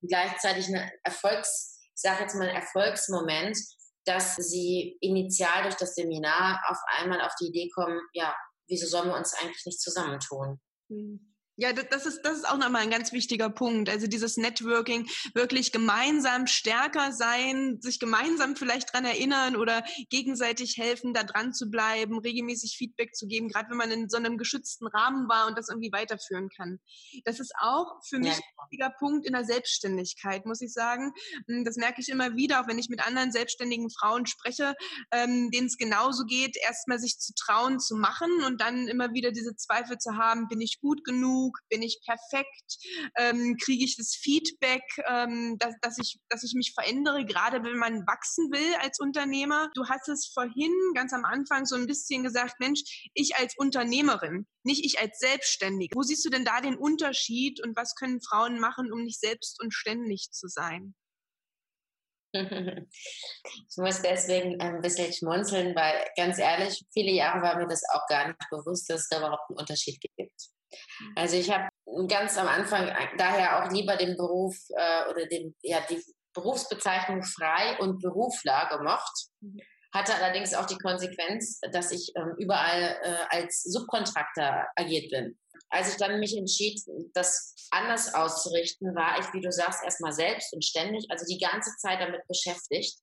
[0.00, 3.58] und gleichzeitig eine Erfolgs- ich sage jetzt mal, Erfolgsmoment,
[4.04, 8.34] dass sie initial durch das Seminar auf einmal auf die Idee kommen, ja,
[8.68, 10.60] wieso sollen wir uns eigentlich nicht zusammentun?
[10.88, 11.35] Mhm.
[11.58, 13.88] Ja, das ist, das ist auch nochmal ein ganz wichtiger Punkt.
[13.88, 21.14] Also dieses Networking, wirklich gemeinsam stärker sein, sich gemeinsam vielleicht dran erinnern oder gegenseitig helfen,
[21.14, 24.86] da dran zu bleiben, regelmäßig Feedback zu geben, gerade wenn man in so einem geschützten
[24.86, 26.78] Rahmen war und das irgendwie weiterführen kann.
[27.24, 28.34] Das ist auch für mich ja.
[28.34, 31.12] ein wichtiger Punkt in der Selbstständigkeit, muss ich sagen.
[31.48, 34.74] Hm, das merke ich immer wieder, auch wenn ich mit anderen selbstständigen Frauen spreche,
[35.10, 39.32] ähm, denen es genauso geht, erstmal sich zu trauen, zu machen und dann immer wieder
[39.32, 41.45] diese Zweifel zu haben, bin ich gut genug?
[41.46, 41.58] Genug?
[41.68, 42.78] Bin ich perfekt?
[43.16, 47.76] Ähm, Kriege ich das Feedback, ähm, dass, dass, ich, dass ich mich verändere, gerade wenn
[47.76, 49.70] man wachsen will als Unternehmer?
[49.74, 52.82] Du hast es vorhin ganz am Anfang so ein bisschen gesagt, Mensch,
[53.14, 55.94] ich als Unternehmerin, nicht ich als Selbstständige.
[55.96, 59.60] Wo siehst du denn da den Unterschied und was können Frauen machen, um nicht selbst
[59.62, 60.94] und ständig zu sein?
[63.70, 68.06] Ich muss deswegen ein bisschen schmunzeln, weil ganz ehrlich, viele Jahre war mir das auch
[68.08, 70.48] gar nicht bewusst, dass es da überhaupt einen Unterschied gibt.
[71.00, 71.12] Mhm.
[71.16, 71.68] Also ich habe
[72.08, 76.02] ganz am Anfang daher auch lieber den Beruf äh, oder den, ja, die
[76.34, 79.28] Berufsbezeichnung frei und Berufler gemocht.
[79.40, 79.60] Mhm.
[79.94, 85.38] Hatte allerdings auch die Konsequenz, dass ich ähm, überall äh, als Subkontraktor agiert bin
[85.70, 86.80] als ich dann mich entschied,
[87.14, 91.70] das anders auszurichten, war ich, wie du sagst, erstmal selbst und ständig, also die ganze
[91.78, 92.98] Zeit damit beschäftigt.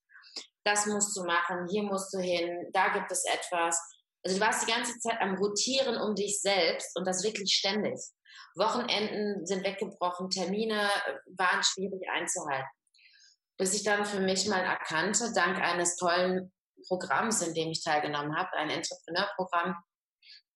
[0.63, 3.78] Das musst du machen, hier musst du hin, da gibt es etwas.
[4.24, 8.00] Also du warst die ganze Zeit am Rotieren um dich selbst und das wirklich ständig.
[8.56, 10.90] Wochenenden sind weggebrochen, Termine
[11.38, 12.70] waren schwierig einzuhalten.
[13.58, 16.52] Bis ich dann für mich mal erkannte, dank eines tollen
[16.88, 19.76] Programms, in dem ich teilgenommen habe, ein Entrepreneurprogramm,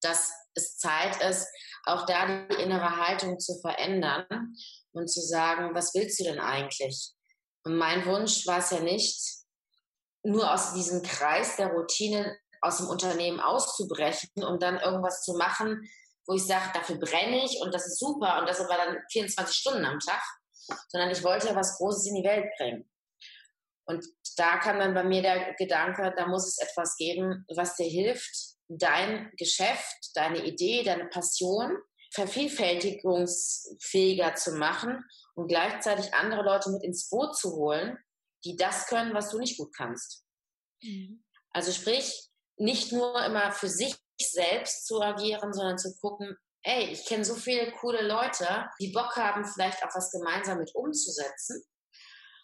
[0.00, 1.48] dass es Zeit ist,
[1.84, 4.26] auch da die innere Haltung zu verändern
[4.92, 7.12] und zu sagen, was willst du denn eigentlich?
[7.64, 9.38] Und mein Wunsch war es ja nicht,
[10.22, 15.88] nur aus diesem Kreis der Routine aus dem Unternehmen auszubrechen und dann irgendwas zu machen,
[16.26, 19.56] wo ich sage, dafür brenne ich und das ist super und das aber dann 24
[19.56, 20.22] Stunden am Tag,
[20.88, 22.88] sondern ich wollte ja was Großes in die Welt bringen.
[23.86, 24.04] Und
[24.36, 28.58] da kam dann bei mir der Gedanke, da muss es etwas geben, was dir hilft,
[28.68, 31.78] dein Geschäft, deine Idee, deine Passion
[32.12, 35.02] vervielfältigungsfähiger zu machen
[35.34, 37.98] und gleichzeitig andere Leute mit ins Boot zu holen,
[38.44, 40.24] die das können, was du nicht gut kannst.
[40.82, 41.24] Mhm.
[41.50, 42.27] Also sprich,
[42.58, 47.34] nicht nur immer für sich selbst zu agieren, sondern zu gucken, ey, ich kenne so
[47.34, 51.62] viele coole Leute, die Bock haben, vielleicht auch was gemeinsam mit umzusetzen.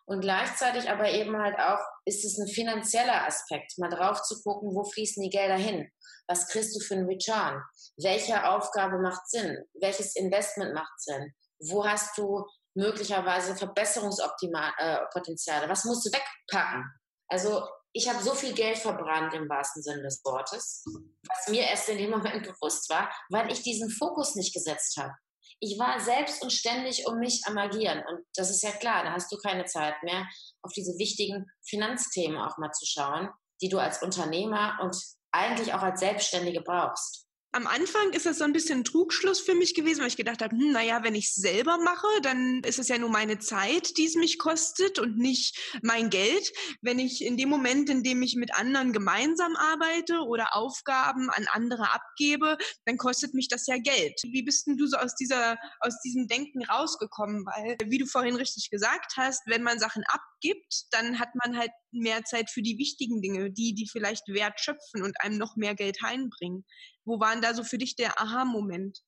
[0.07, 4.75] Und gleichzeitig aber eben halt auch, ist es ein finanzieller Aspekt, mal drauf zu gucken,
[4.75, 5.91] wo fließen die Gelder hin?
[6.29, 7.63] Was kriegst du für einen Return?
[7.97, 9.59] Welche Aufgabe macht Sinn?
[9.81, 11.33] Welches Investment macht Sinn?
[11.59, 15.71] Wo hast du möglicherweise Verbesserungspotenziale?
[15.71, 16.85] Was musst du wegpacken?
[17.29, 21.89] Also ich habe so viel Geld verbrannt im wahrsten Sinne des Wortes, was mir erst
[21.89, 25.15] in dem Moment bewusst war, weil ich diesen Fokus nicht gesetzt habe
[25.61, 28.03] ich war selbst und ständig um mich am Agieren.
[28.09, 30.27] Und das ist ja klar, da hast du keine Zeit mehr,
[30.63, 33.31] auf diese wichtigen Finanzthemen auch mal zu schauen,
[33.63, 34.97] die du als Unternehmer und
[35.33, 39.55] eigentlich auch als Selbstständige brauchst am Anfang ist das so ein bisschen ein Trugschluss für
[39.55, 42.81] mich gewesen, weil ich gedacht habe, hm, naja, wenn ich es selber mache, dann ist
[42.81, 46.53] es ja nur meine Zeit, die es mich kostet und nicht mein Geld.
[46.83, 51.47] Wenn ich in dem Moment, in dem ich mit anderen gemeinsam arbeite oder Aufgaben an
[51.53, 54.21] andere abgebe, dann kostet mich das ja Geld.
[54.25, 57.47] Wie bist denn du so aus dieser, aus diesem Denken rausgekommen?
[57.47, 61.71] Weil, wie du vorhin richtig gesagt hast, wenn man Sachen abgibt, dann hat man halt
[61.93, 65.77] mehr Zeit für die wichtigen Dinge, die, die vielleicht Wert schöpfen und einem noch mehr
[65.77, 66.65] Geld heimbringen.
[67.05, 69.01] Wo war denn da so für dich der Aha-Moment?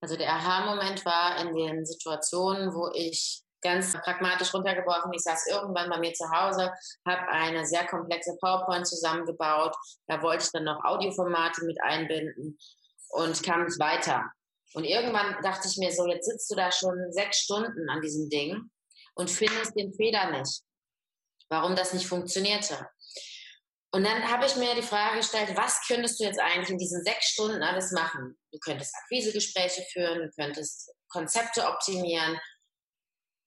[0.00, 5.12] Also der Aha-Moment war in den Situationen, wo ich ganz pragmatisch runtergebrochen.
[5.12, 6.72] Ich saß irgendwann bei mir zu Hause,
[7.06, 9.74] habe eine sehr komplexe PowerPoint zusammengebaut.
[10.06, 12.58] Da wollte ich dann noch Audioformate mit einbinden
[13.10, 14.30] und kam nicht weiter.
[14.74, 18.28] Und irgendwann dachte ich mir so, jetzt sitzt du da schon sechs Stunden an diesem
[18.30, 18.70] Ding
[19.14, 20.62] und findest den Fehler nicht,
[21.48, 22.88] warum das nicht funktionierte.
[23.92, 27.02] Und dann habe ich mir die Frage gestellt, was könntest du jetzt eigentlich in diesen
[27.02, 28.38] sechs Stunden alles machen?
[28.52, 32.38] Du könntest Akquisegespräche führen, du könntest Konzepte optimieren,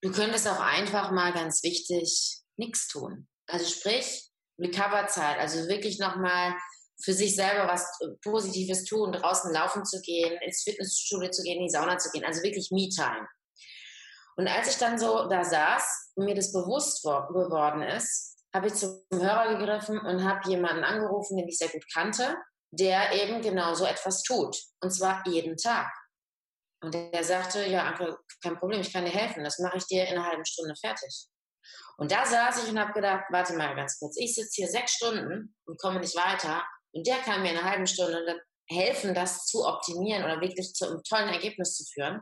[0.02, 3.28] du könntest auch einfach mal ganz wichtig nichts tun.
[3.48, 4.30] Also sprich,
[4.60, 6.56] Recoverzeit, also wirklich nochmal
[7.02, 7.88] für sich selber was
[8.22, 12.26] Positives tun, draußen laufen zu gehen, ins Fitnessstudio zu gehen, in die Sauna zu gehen,
[12.26, 13.28] also wirklich Me-Time.
[14.36, 18.76] Und als ich dann so da saß und mir das bewusst geworden ist, habe ich
[18.76, 22.38] zum Hörer gegriffen und habe jemanden angerufen, den ich sehr gut kannte,
[22.72, 24.58] der eben genau so etwas tut.
[24.82, 25.92] Und zwar jeden Tag.
[26.82, 29.44] Und der sagte, ja, Anke, kein Problem, ich kann dir helfen.
[29.44, 31.28] Das mache ich dir in einer halben Stunde fertig.
[31.98, 34.94] Und da saß ich und habe gedacht, warte mal ganz kurz, ich sitze hier sechs
[34.94, 36.64] Stunden und komme nicht weiter.
[36.92, 40.88] Und der kann mir in einer halben Stunde helfen, das zu optimieren oder wirklich zu
[40.88, 42.22] einem tollen Ergebnis zu führen.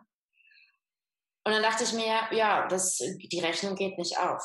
[1.43, 4.43] Und dann dachte ich mir, ja, das, die Rechnung geht nicht auf.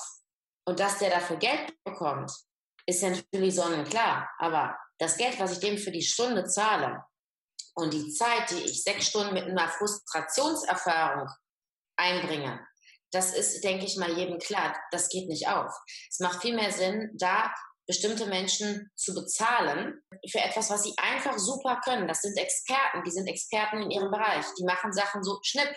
[0.69, 2.33] Und dass der dafür Geld bekommt,
[2.87, 4.29] ist ja natürlich sonnenklar.
[4.39, 7.05] Aber das Geld, was ich dem für die Stunde zahle
[7.75, 11.29] und die Zeit, die ich sechs Stunden mit einer Frustrationserfahrung
[11.97, 12.67] einbringe,
[13.13, 15.73] das ist, denke ich mal, jedem klar, das geht nicht auf.
[16.11, 17.55] Es macht viel mehr Sinn, da
[17.87, 22.09] bestimmte Menschen zu bezahlen für etwas, was sie einfach super können.
[22.09, 24.45] Das sind Experten, die sind Experten in ihrem Bereich.
[24.59, 25.73] Die machen Sachen so schnipp,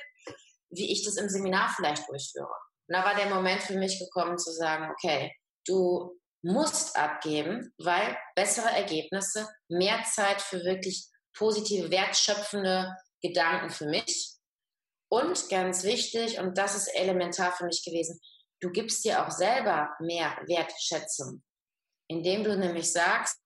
[0.71, 2.49] wie ich das im Seminar vielleicht durchführe.
[2.89, 5.31] Und da war der Moment für mich gekommen zu sagen, okay,
[5.65, 14.33] du musst abgeben, weil bessere Ergebnisse, mehr Zeit für wirklich positive, wertschöpfende Gedanken für mich.
[15.11, 18.19] Und ganz wichtig, und das ist elementar für mich gewesen,
[18.59, 21.43] du gibst dir auch selber mehr Wertschätzung,
[22.07, 23.37] indem du nämlich sagst,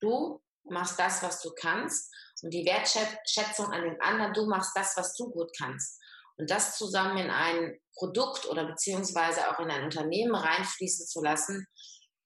[0.00, 4.96] du machst das, was du kannst und die Wertschätzung an den anderen, du machst das,
[4.96, 6.00] was du gut kannst.
[6.38, 11.66] Und das zusammen in ein Produkt oder beziehungsweise auch in ein Unternehmen reinfließen zu lassen,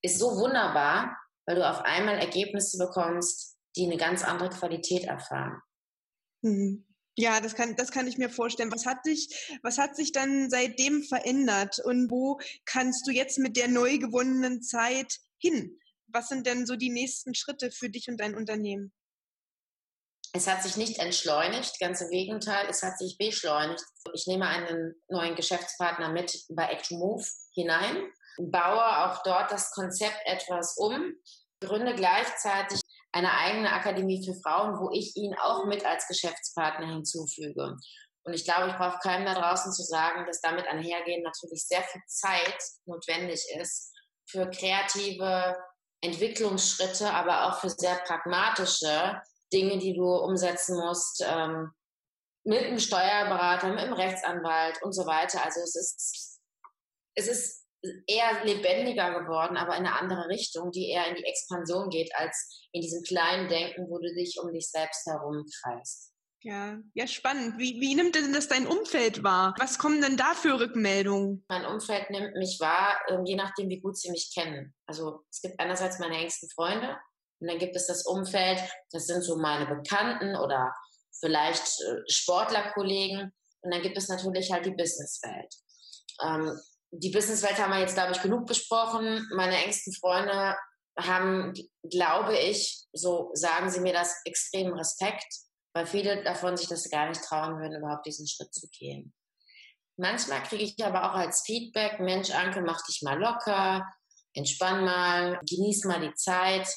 [0.03, 5.61] ist so wunderbar, weil du auf einmal Ergebnisse bekommst, die eine ganz andere Qualität erfahren.
[6.43, 6.87] Mhm.
[7.17, 8.73] Ja, das kann, das kann ich mir vorstellen.
[8.73, 13.57] Was hat dich, was hat sich dann seitdem verändert und wo kannst du jetzt mit
[13.57, 15.79] der neu gewonnenen Zeit hin?
[16.07, 18.93] Was sind denn so die nächsten Schritte für dich und dein Unternehmen?
[20.35, 23.85] Es hat sich nicht entschleunigt, ganz im Gegenteil, es hat sich beschleunigt.
[24.15, 30.79] Ich nehme einen neuen Geschäftspartner mit bei Act2Move hinein, baue auch dort das Konzept etwas
[30.79, 31.13] um,
[31.61, 32.81] gründe gleichzeitig
[33.13, 37.77] eine eigene Akademie für Frauen, wo ich ihn auch mit als Geschäftspartner hinzufüge.
[38.25, 41.83] Und ich glaube, ich brauche keinem da draußen zu sagen, dass damit einhergehend natürlich sehr
[41.83, 43.93] viel Zeit notwendig ist
[44.27, 45.57] für kreative
[46.01, 49.21] Entwicklungsschritte, aber auch für sehr pragmatische
[49.53, 51.71] Dinge, die du umsetzen musst, ähm,
[52.45, 55.45] mit einem Steuerberater, mit einem Rechtsanwalt und so weiter.
[55.45, 56.41] Also es ist,
[57.15, 57.63] es ist
[58.07, 62.69] eher lebendiger geworden, aber in eine andere Richtung, die eher in die Expansion geht, als
[62.73, 66.13] in diesem kleinen Denken, wo du dich um dich selbst herum kreist.
[66.45, 67.59] Ja, ja, spannend.
[67.59, 69.55] Wie, wie nimmt denn das dein Umfeld wahr?
[69.59, 71.45] Was kommen denn da für Rückmeldungen?
[71.49, 74.75] Mein Umfeld nimmt mich wahr, ähm, je nachdem, wie gut sie mich kennen.
[74.87, 76.99] Also es gibt einerseits meine engsten Freunde
[77.43, 80.73] und dann gibt es das Umfeld, das sind so meine Bekannten oder
[81.19, 85.53] vielleicht äh, Sportlerkollegen und dann gibt es natürlich halt die Businesswelt.
[86.23, 86.57] Ähm,
[86.93, 89.27] die Businesswelt haben wir jetzt, glaube ich, genug besprochen.
[89.35, 90.57] Meine engsten Freunde
[90.97, 91.53] haben,
[91.91, 95.27] glaube ich, so sagen sie mir das, extremen Respekt,
[95.75, 99.13] weil viele davon sich das gar nicht trauen würden, überhaupt diesen Schritt zu gehen.
[99.97, 103.85] Manchmal kriege ich aber auch als Feedback, Mensch, Anke, mach dich mal locker,
[104.35, 106.69] entspann mal, genieß mal die Zeit.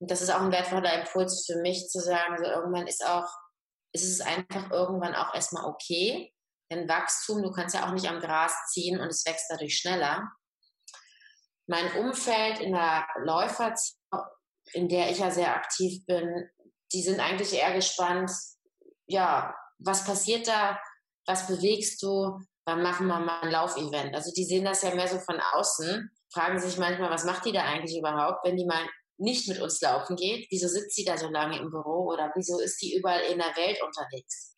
[0.00, 3.26] Und das ist auch ein wertvoller Impuls für mich zu sagen, so irgendwann ist auch,
[3.92, 6.32] ist es einfach irgendwann auch erstmal okay,
[6.70, 10.30] denn Wachstum, du kannst ja auch nicht am Gras ziehen und es wächst dadurch schneller.
[11.66, 13.94] Mein Umfeld in der Läuferzeit,
[14.72, 16.48] in der ich ja sehr aktiv bin,
[16.92, 18.30] die sind eigentlich eher gespannt,
[19.06, 20.80] ja, was passiert da,
[21.26, 24.14] was bewegst du, wann machen wir mal ein Laufevent.
[24.14, 27.52] Also die sehen das ja mehr so von außen, fragen sich manchmal, was macht die
[27.52, 28.86] da eigentlich überhaupt, wenn die mal
[29.18, 32.58] nicht mit uns laufen geht, wieso sitzt sie da so lange im Büro oder wieso
[32.60, 34.54] ist die überall in der Welt unterwegs?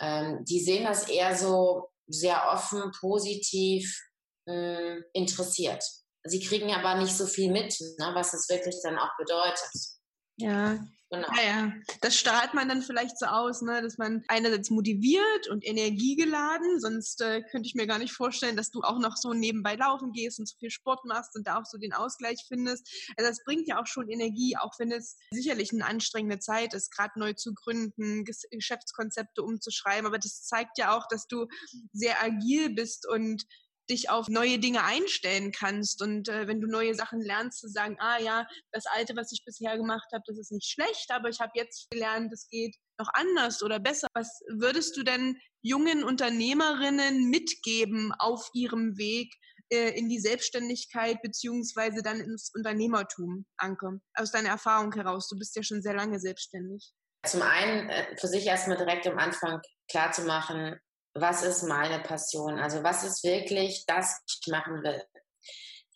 [0.00, 4.00] ähm, die sehen das eher so sehr offen, positiv
[4.46, 5.82] äh, interessiert.
[6.24, 9.95] Sie kriegen aber nicht so viel mit, ne, was es wirklich dann auch bedeutet.
[10.36, 11.28] Ja, Genau.
[11.36, 11.72] Ja, ja.
[12.00, 13.80] Das strahlt man dann vielleicht so aus, ne?
[13.80, 18.72] dass man einerseits motiviert und energiegeladen, sonst äh, könnte ich mir gar nicht vorstellen, dass
[18.72, 21.64] du auch noch so nebenbei laufen gehst und so viel Sport machst und da auch
[21.64, 22.88] so den Ausgleich findest.
[23.16, 26.90] Also das bringt ja auch schon Energie, auch wenn es sicherlich eine anstrengende Zeit ist,
[26.90, 30.06] gerade neu zu gründen, Geschäftskonzepte umzuschreiben.
[30.06, 31.46] Aber das zeigt ja auch, dass du
[31.92, 33.46] sehr agil bist und
[33.88, 37.96] dich auf neue Dinge einstellen kannst und äh, wenn du neue Sachen lernst, zu sagen,
[38.00, 41.40] ah ja, das Alte, was ich bisher gemacht habe, das ist nicht schlecht, aber ich
[41.40, 44.08] habe jetzt gelernt, es geht noch anders oder besser.
[44.14, 49.34] Was würdest du denn jungen Unternehmerinnen mitgeben auf ihrem Weg
[49.70, 54.00] äh, in die Selbstständigkeit beziehungsweise dann ins Unternehmertum, Anke?
[54.14, 56.92] Aus deiner Erfahrung heraus, du bist ja schon sehr lange selbstständig.
[57.26, 60.78] Zum einen äh, für sich erstmal direkt am Anfang klar zu machen,
[61.20, 62.58] was ist meine Passion?
[62.58, 65.02] Also was ist wirklich das, was ich machen will?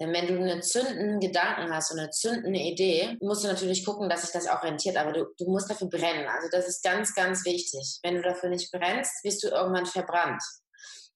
[0.01, 4.09] Denn wenn du einen zündenden Gedanken hast und eine zündende Idee, musst du natürlich gucken,
[4.09, 4.97] dass sich das auch rentiert.
[4.97, 6.27] Aber du, du musst dafür brennen.
[6.27, 7.99] Also das ist ganz, ganz wichtig.
[8.03, 10.43] Wenn du dafür nicht brennst, wirst du irgendwann verbrannt.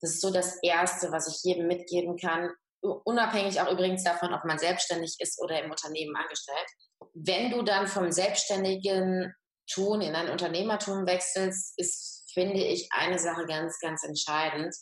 [0.02, 2.50] Das ist so das Erste, was ich jedem mitgeben kann.
[2.82, 6.66] Unabhängig auch übrigens davon, ob man selbstständig ist oder im Unternehmen angestellt.
[7.14, 9.34] Wenn du dann vom selbstständigen
[9.66, 14.74] Tun in ein Unternehmertum wechselst, ist finde ich eine Sache ganz, ganz entscheidend,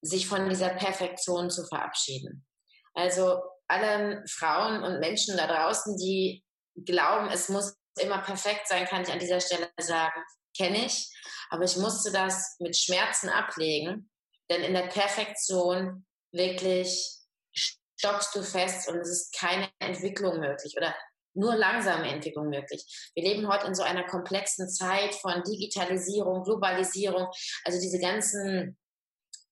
[0.00, 2.46] sich von dieser Perfektion zu verabschieden.
[2.94, 6.44] Also allen Frauen und Menschen da draußen, die
[6.84, 10.22] glauben, es muss immer perfekt sein, kann ich an dieser Stelle sagen,
[10.56, 11.10] kenne ich.
[11.50, 14.10] Aber ich musste das mit Schmerzen ablegen,
[14.50, 17.22] denn in der Perfektion wirklich
[17.54, 20.94] stockst du fest und es ist keine Entwicklung möglich oder
[21.34, 22.84] nur langsame Entwicklung möglich.
[23.14, 27.28] Wir leben heute in so einer komplexen Zeit von Digitalisierung, Globalisierung,
[27.64, 28.78] also diese ganzen,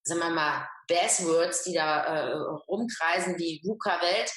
[0.02, 2.32] sagen wir mal, Buzzwords, die da äh,
[2.68, 4.32] rumkreisen, wie VUCA-Welt,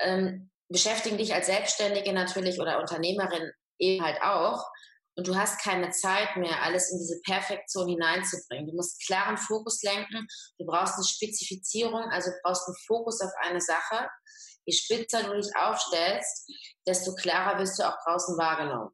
[0.00, 4.64] ähm, beschäftigen dich als Selbstständige natürlich oder Unternehmerin eben halt auch.
[5.14, 8.66] Und du hast keine Zeit mehr, alles in diese Perfektion hineinzubringen.
[8.66, 10.26] Du musst klaren Fokus lenken.
[10.58, 14.08] Du brauchst eine Spezifizierung, also brauchst einen Fokus auf eine Sache.
[14.64, 16.50] Je spitzer du dich aufstellst,
[16.86, 18.90] desto klarer wirst du auch draußen wahrgenommen.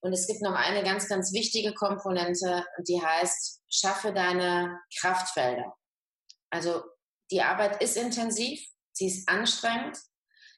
[0.00, 5.74] Und es gibt noch eine ganz, ganz wichtige Komponente, die heißt, schaffe deine Kraftfelder.
[6.50, 6.82] Also
[7.30, 8.60] die Arbeit ist intensiv,
[8.92, 9.98] sie ist anstrengend,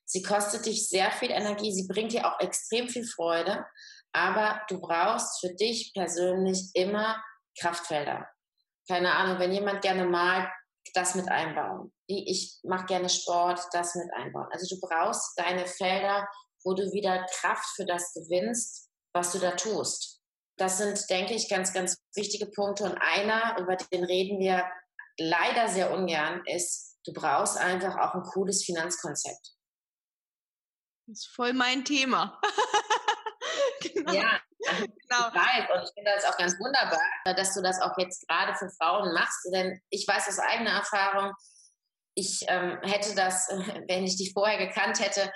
[0.05, 3.66] sie kostet dich sehr viel Energie, sie bringt dir auch extrem viel Freude,
[4.12, 7.22] aber du brauchst für dich persönlich immer
[7.59, 8.28] Kraftfelder.
[8.88, 10.48] Keine Ahnung, wenn jemand gerne malt,
[10.95, 11.93] das mit einbauen.
[12.07, 14.49] Ich mache gerne Sport, das mit einbauen.
[14.51, 16.28] Also du brauchst deine Felder,
[16.64, 20.20] wo du wieder Kraft für das gewinnst, was du da tust.
[20.59, 22.85] Das sind, denke ich, ganz, ganz wichtige Punkte.
[22.85, 24.64] Und einer, über den reden wir
[25.18, 29.57] leider sehr ungern, ist, du brauchst einfach auch ein cooles Finanzkonzept.
[31.07, 32.41] Das ist voll mein Thema.
[33.95, 34.12] genau.
[34.12, 35.28] Ja, genau.
[35.28, 35.68] ich weiß.
[35.74, 37.01] Und ich finde das auch ganz wunderbar,
[37.37, 39.49] dass du das auch jetzt gerade für Frauen machst.
[39.53, 41.33] Denn ich weiß aus eigener Erfahrung,
[42.14, 43.49] ich ähm, hätte das,
[43.89, 45.33] wenn ich dich vorher gekannt hätte,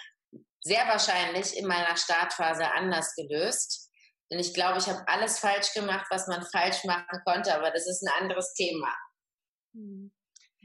[0.61, 3.89] sehr wahrscheinlich in meiner Startphase anders gelöst.
[4.31, 7.87] Denn ich glaube, ich habe alles falsch gemacht, was man falsch machen konnte, aber das
[7.87, 8.93] ist ein anderes Thema.
[9.75, 10.11] Hm.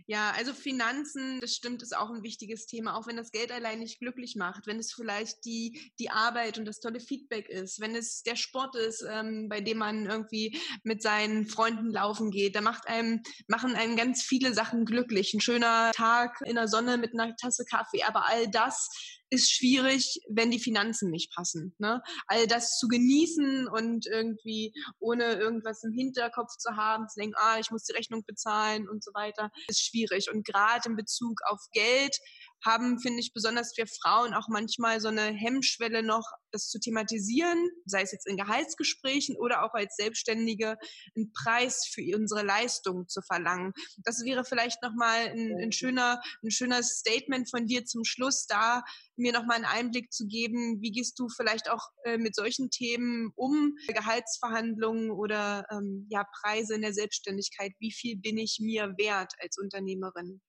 [0.08, 3.80] Ja, also Finanzen, das stimmt, ist auch ein wichtiges Thema, auch wenn das Geld allein
[3.80, 7.96] nicht glücklich macht, wenn es vielleicht die, die Arbeit und das tolle Feedback ist, wenn
[7.96, 12.62] es der Sport ist, ähm, bei dem man irgendwie mit seinen Freunden laufen geht, da
[12.62, 15.34] macht einem, machen einem ganz viele Sachen glücklich.
[15.34, 18.90] Ein schöner Tag in der Sonne mit einer Tasse Kaffee, aber all das
[19.32, 21.74] ist schwierig, wenn die Finanzen nicht passen.
[21.80, 22.04] Ne?
[22.28, 27.58] All das zu genießen und irgendwie ohne irgendwas im Hinterkopf zu haben, zu denken, ah,
[27.58, 30.30] ich muss die Rechnung bezahlen und so weiter, ist schwierig.
[30.32, 32.18] Und gerade in Bezug auf Geld
[32.64, 37.70] haben, finde ich, besonders wir Frauen auch manchmal so eine Hemmschwelle noch, das zu thematisieren,
[37.86, 40.78] sei es jetzt in Gehaltsgesprächen oder auch als Selbstständige,
[41.16, 43.74] einen Preis für unsere Leistung zu verlangen.
[44.04, 48.84] Das wäre vielleicht nochmal ein, ein schöner, ein schöner Statement von dir zum Schluss, da
[49.16, 53.32] mir nochmal einen Einblick zu geben, wie gehst du vielleicht auch äh, mit solchen Themen
[53.36, 59.34] um, Gehaltsverhandlungen oder ähm, ja, Preise in der Selbstständigkeit, wie viel bin ich mir wert
[59.40, 60.42] als Unternehmerin?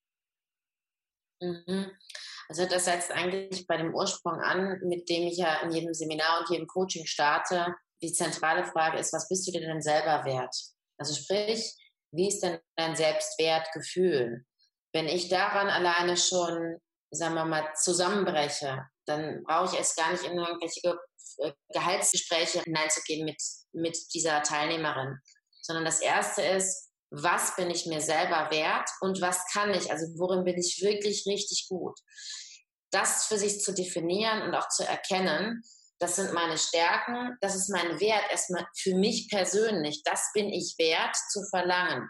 [1.43, 1.91] Mhm.
[2.49, 6.39] Also das setzt eigentlich bei dem Ursprung an, mit dem ich ja in jedem Seminar
[6.39, 7.75] und jedem Coaching starte.
[8.01, 10.55] Die zentrale Frage ist, was bist du dir denn selber wert?
[10.97, 11.73] Also sprich,
[12.11, 14.45] wie ist denn dein Selbstwertgefühl?
[14.93, 16.77] Wenn ich daran alleine schon,
[17.11, 20.97] sagen wir mal, zusammenbreche, dann brauche ich es gar nicht in irgendwelche
[21.39, 23.41] äh, Gehaltsgespräche hineinzugehen mit,
[23.73, 25.17] mit dieser Teilnehmerin,
[25.61, 30.07] sondern das erste ist, was bin ich mir selber wert und was kann ich, also
[30.17, 31.97] worin bin ich wirklich richtig gut.
[32.91, 35.61] Das für sich zu definieren und auch zu erkennen,
[35.99, 40.75] das sind meine Stärken, das ist mein Wert erstmal für mich persönlich, das bin ich
[40.77, 42.09] wert zu verlangen.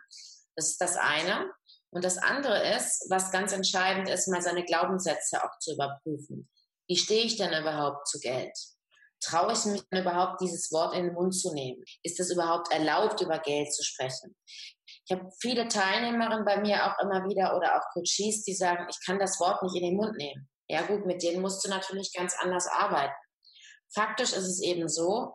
[0.55, 1.51] Das ist das eine.
[1.91, 6.49] Und das andere ist, was ganz entscheidend ist, mal seine Glaubenssätze auch zu überprüfen.
[6.87, 8.57] Wie stehe ich denn überhaupt zu Geld?
[9.21, 11.83] Traue ich mich denn überhaupt, dieses Wort in den Mund zu nehmen?
[12.01, 14.35] Ist es überhaupt erlaubt, über Geld zu sprechen?
[15.05, 18.97] Ich habe viele Teilnehmerinnen bei mir auch immer wieder oder auch Coaches, die sagen, ich
[19.05, 20.49] kann das Wort nicht in den Mund nehmen.
[20.69, 23.13] Ja gut, mit denen musst du natürlich ganz anders arbeiten.
[23.93, 25.33] Faktisch ist es eben so,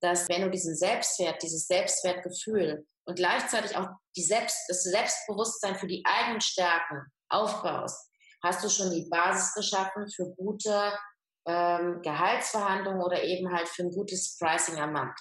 [0.00, 5.86] dass wenn du diesen Selbstwert, dieses Selbstwertgefühl und gleichzeitig auch die Selbst, das Selbstbewusstsein für
[5.86, 8.10] die eigenen Stärken aufbaust,
[8.42, 10.98] hast du schon die Basis geschaffen für gute
[11.46, 15.20] ähm, Gehaltsverhandlungen oder eben halt für ein gutes Pricing am Markt.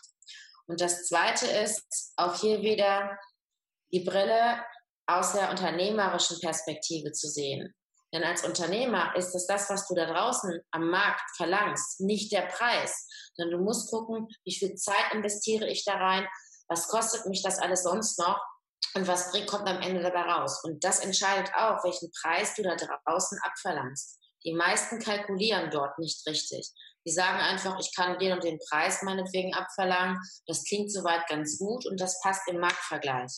[0.68, 3.18] Und das Zweite ist auch hier wieder
[3.92, 4.64] die Brille
[5.08, 7.74] aus der unternehmerischen Perspektive zu sehen.
[8.14, 12.42] Denn als Unternehmer ist es das, was du da draußen am Markt verlangst, nicht der
[12.42, 16.28] Preis, sondern du musst gucken, wie viel Zeit investiere ich da rein,
[16.68, 18.40] was kostet mich das alles sonst noch
[18.96, 20.64] und was kommt am Ende dabei raus.
[20.64, 24.20] Und das entscheidet auch, welchen Preis du da draußen abverlangst.
[24.44, 26.72] Die meisten kalkulieren dort nicht richtig.
[27.06, 30.20] Die sagen einfach, ich kann den und den Preis meinetwegen abverlangen.
[30.48, 33.32] Das klingt soweit ganz gut und das passt im Marktvergleich.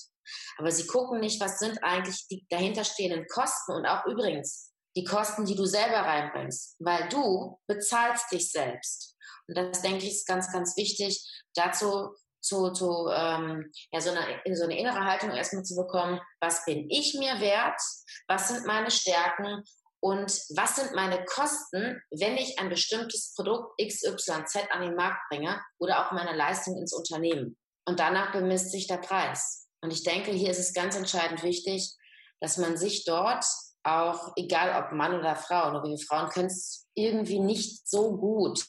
[0.58, 5.46] Aber sie gucken nicht, was sind eigentlich die dahinterstehenden Kosten und auch übrigens die Kosten,
[5.46, 9.16] die du selber reinbringst, weil du bezahlst dich selbst.
[9.48, 11.22] Und das denke ich ist ganz, ganz wichtig,
[11.56, 16.66] dazu zu, zu ähm, ja, so, eine, so eine innere Haltung erstmal zu bekommen, was
[16.66, 17.80] bin ich mir wert,
[18.28, 19.64] was sind meine Stärken
[20.02, 25.62] und was sind meine Kosten, wenn ich ein bestimmtes Produkt XYZ an den Markt bringe
[25.78, 27.56] oder auch meine Leistung ins Unternehmen.
[27.86, 29.68] Und danach bemisst sich der Preis.
[29.82, 31.94] Und ich denke, hier ist es ganz entscheidend wichtig,
[32.40, 33.46] dass man sich dort
[33.84, 38.66] auch, egal ob Mann oder Frau, nur wir Frauen können es irgendwie nicht so gut,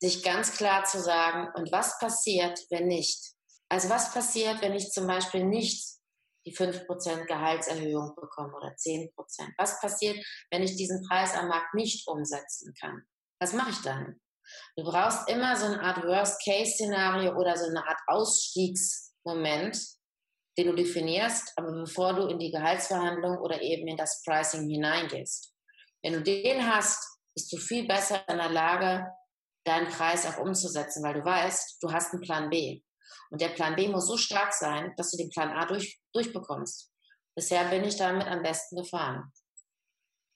[0.00, 3.32] sich ganz klar zu sagen, und was passiert, wenn nicht?
[3.68, 5.97] Also was passiert, wenn ich zum Beispiel nicht
[6.48, 9.10] die 5% Gehaltserhöhung bekomme oder 10%?
[9.56, 13.02] Was passiert, wenn ich diesen Preis am Markt nicht umsetzen kann?
[13.40, 14.20] Was mache ich dann?
[14.76, 19.78] Du brauchst immer so eine Art Worst-Case-Szenario oder so eine Art Ausstiegsmoment,
[20.56, 25.54] den du definierst, aber bevor du in die Gehaltsverhandlung oder eben in das Pricing hineingehst.
[26.02, 29.06] Wenn du den hast, bist du viel besser in der Lage,
[29.64, 32.82] deinen Preis auch umzusetzen, weil du weißt, du hast einen Plan B.
[33.30, 36.90] Und der Plan B muss so stark sein, dass du den Plan A durch, durchbekommst.
[37.34, 39.32] Bisher bin ich damit am besten gefahren.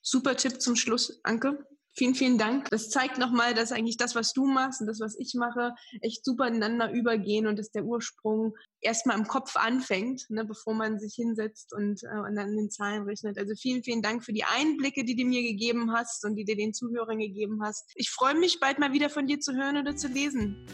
[0.03, 1.67] Super Tipp zum Schluss, Anke.
[1.95, 2.71] Vielen, vielen Dank.
[2.71, 6.25] Das zeigt nochmal, dass eigentlich das, was du machst und das, was ich mache, echt
[6.25, 11.15] super ineinander übergehen und dass der Ursprung erstmal im Kopf anfängt, ne, bevor man sich
[11.15, 13.37] hinsetzt und, äh, und dann in den Zahlen rechnet.
[13.37, 16.57] Also vielen, vielen Dank für die Einblicke, die du mir gegeben hast und die du
[16.57, 17.91] den Zuhörern gegeben hast.
[17.95, 20.67] Ich freue mich, bald mal wieder von dir zu hören oder zu lesen.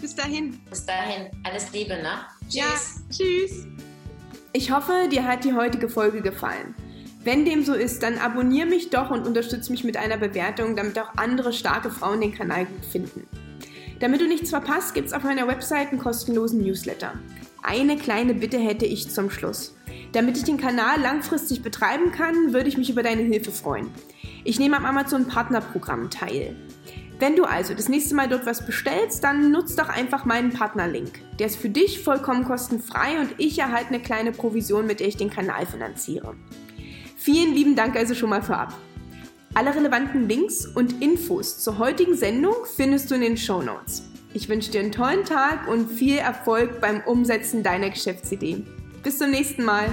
[0.00, 0.60] Bis dahin.
[0.70, 1.30] Bis dahin.
[1.44, 2.20] Alles Liebe, ne?
[2.48, 2.52] Tschüss.
[2.52, 2.64] Ja,
[3.10, 3.66] tschüss.
[4.52, 6.74] Ich hoffe, dir hat die heutige Folge gefallen.
[7.24, 10.98] Wenn dem so ist, dann abonniere mich doch und unterstütze mich mit einer Bewertung, damit
[10.98, 13.26] auch andere starke Frauen den Kanal gut finden.
[13.98, 17.14] Damit du nichts verpasst, gibt es auf meiner Website einen kostenlosen Newsletter.
[17.62, 19.74] Eine kleine Bitte hätte ich zum Schluss.
[20.12, 23.90] Damit ich den Kanal langfristig betreiben kann, würde ich mich über deine Hilfe freuen.
[24.44, 26.54] Ich nehme am Amazon Partnerprogramm teil.
[27.18, 31.20] Wenn du also das nächste Mal dort was bestellst, dann nutzt doch einfach meinen Partnerlink.
[31.38, 35.16] Der ist für dich vollkommen kostenfrei und ich erhalte eine kleine Provision, mit der ich
[35.16, 36.34] den Kanal finanziere.
[37.16, 38.74] Vielen lieben Dank also schon mal vorab.
[39.54, 44.02] Alle relevanten Links und Infos zur heutigen Sendung findest du in den Show Notes.
[44.34, 48.62] Ich wünsche dir einen tollen Tag und viel Erfolg beim Umsetzen deiner Geschäftsidee.
[49.02, 49.88] Bis zum nächsten Mal.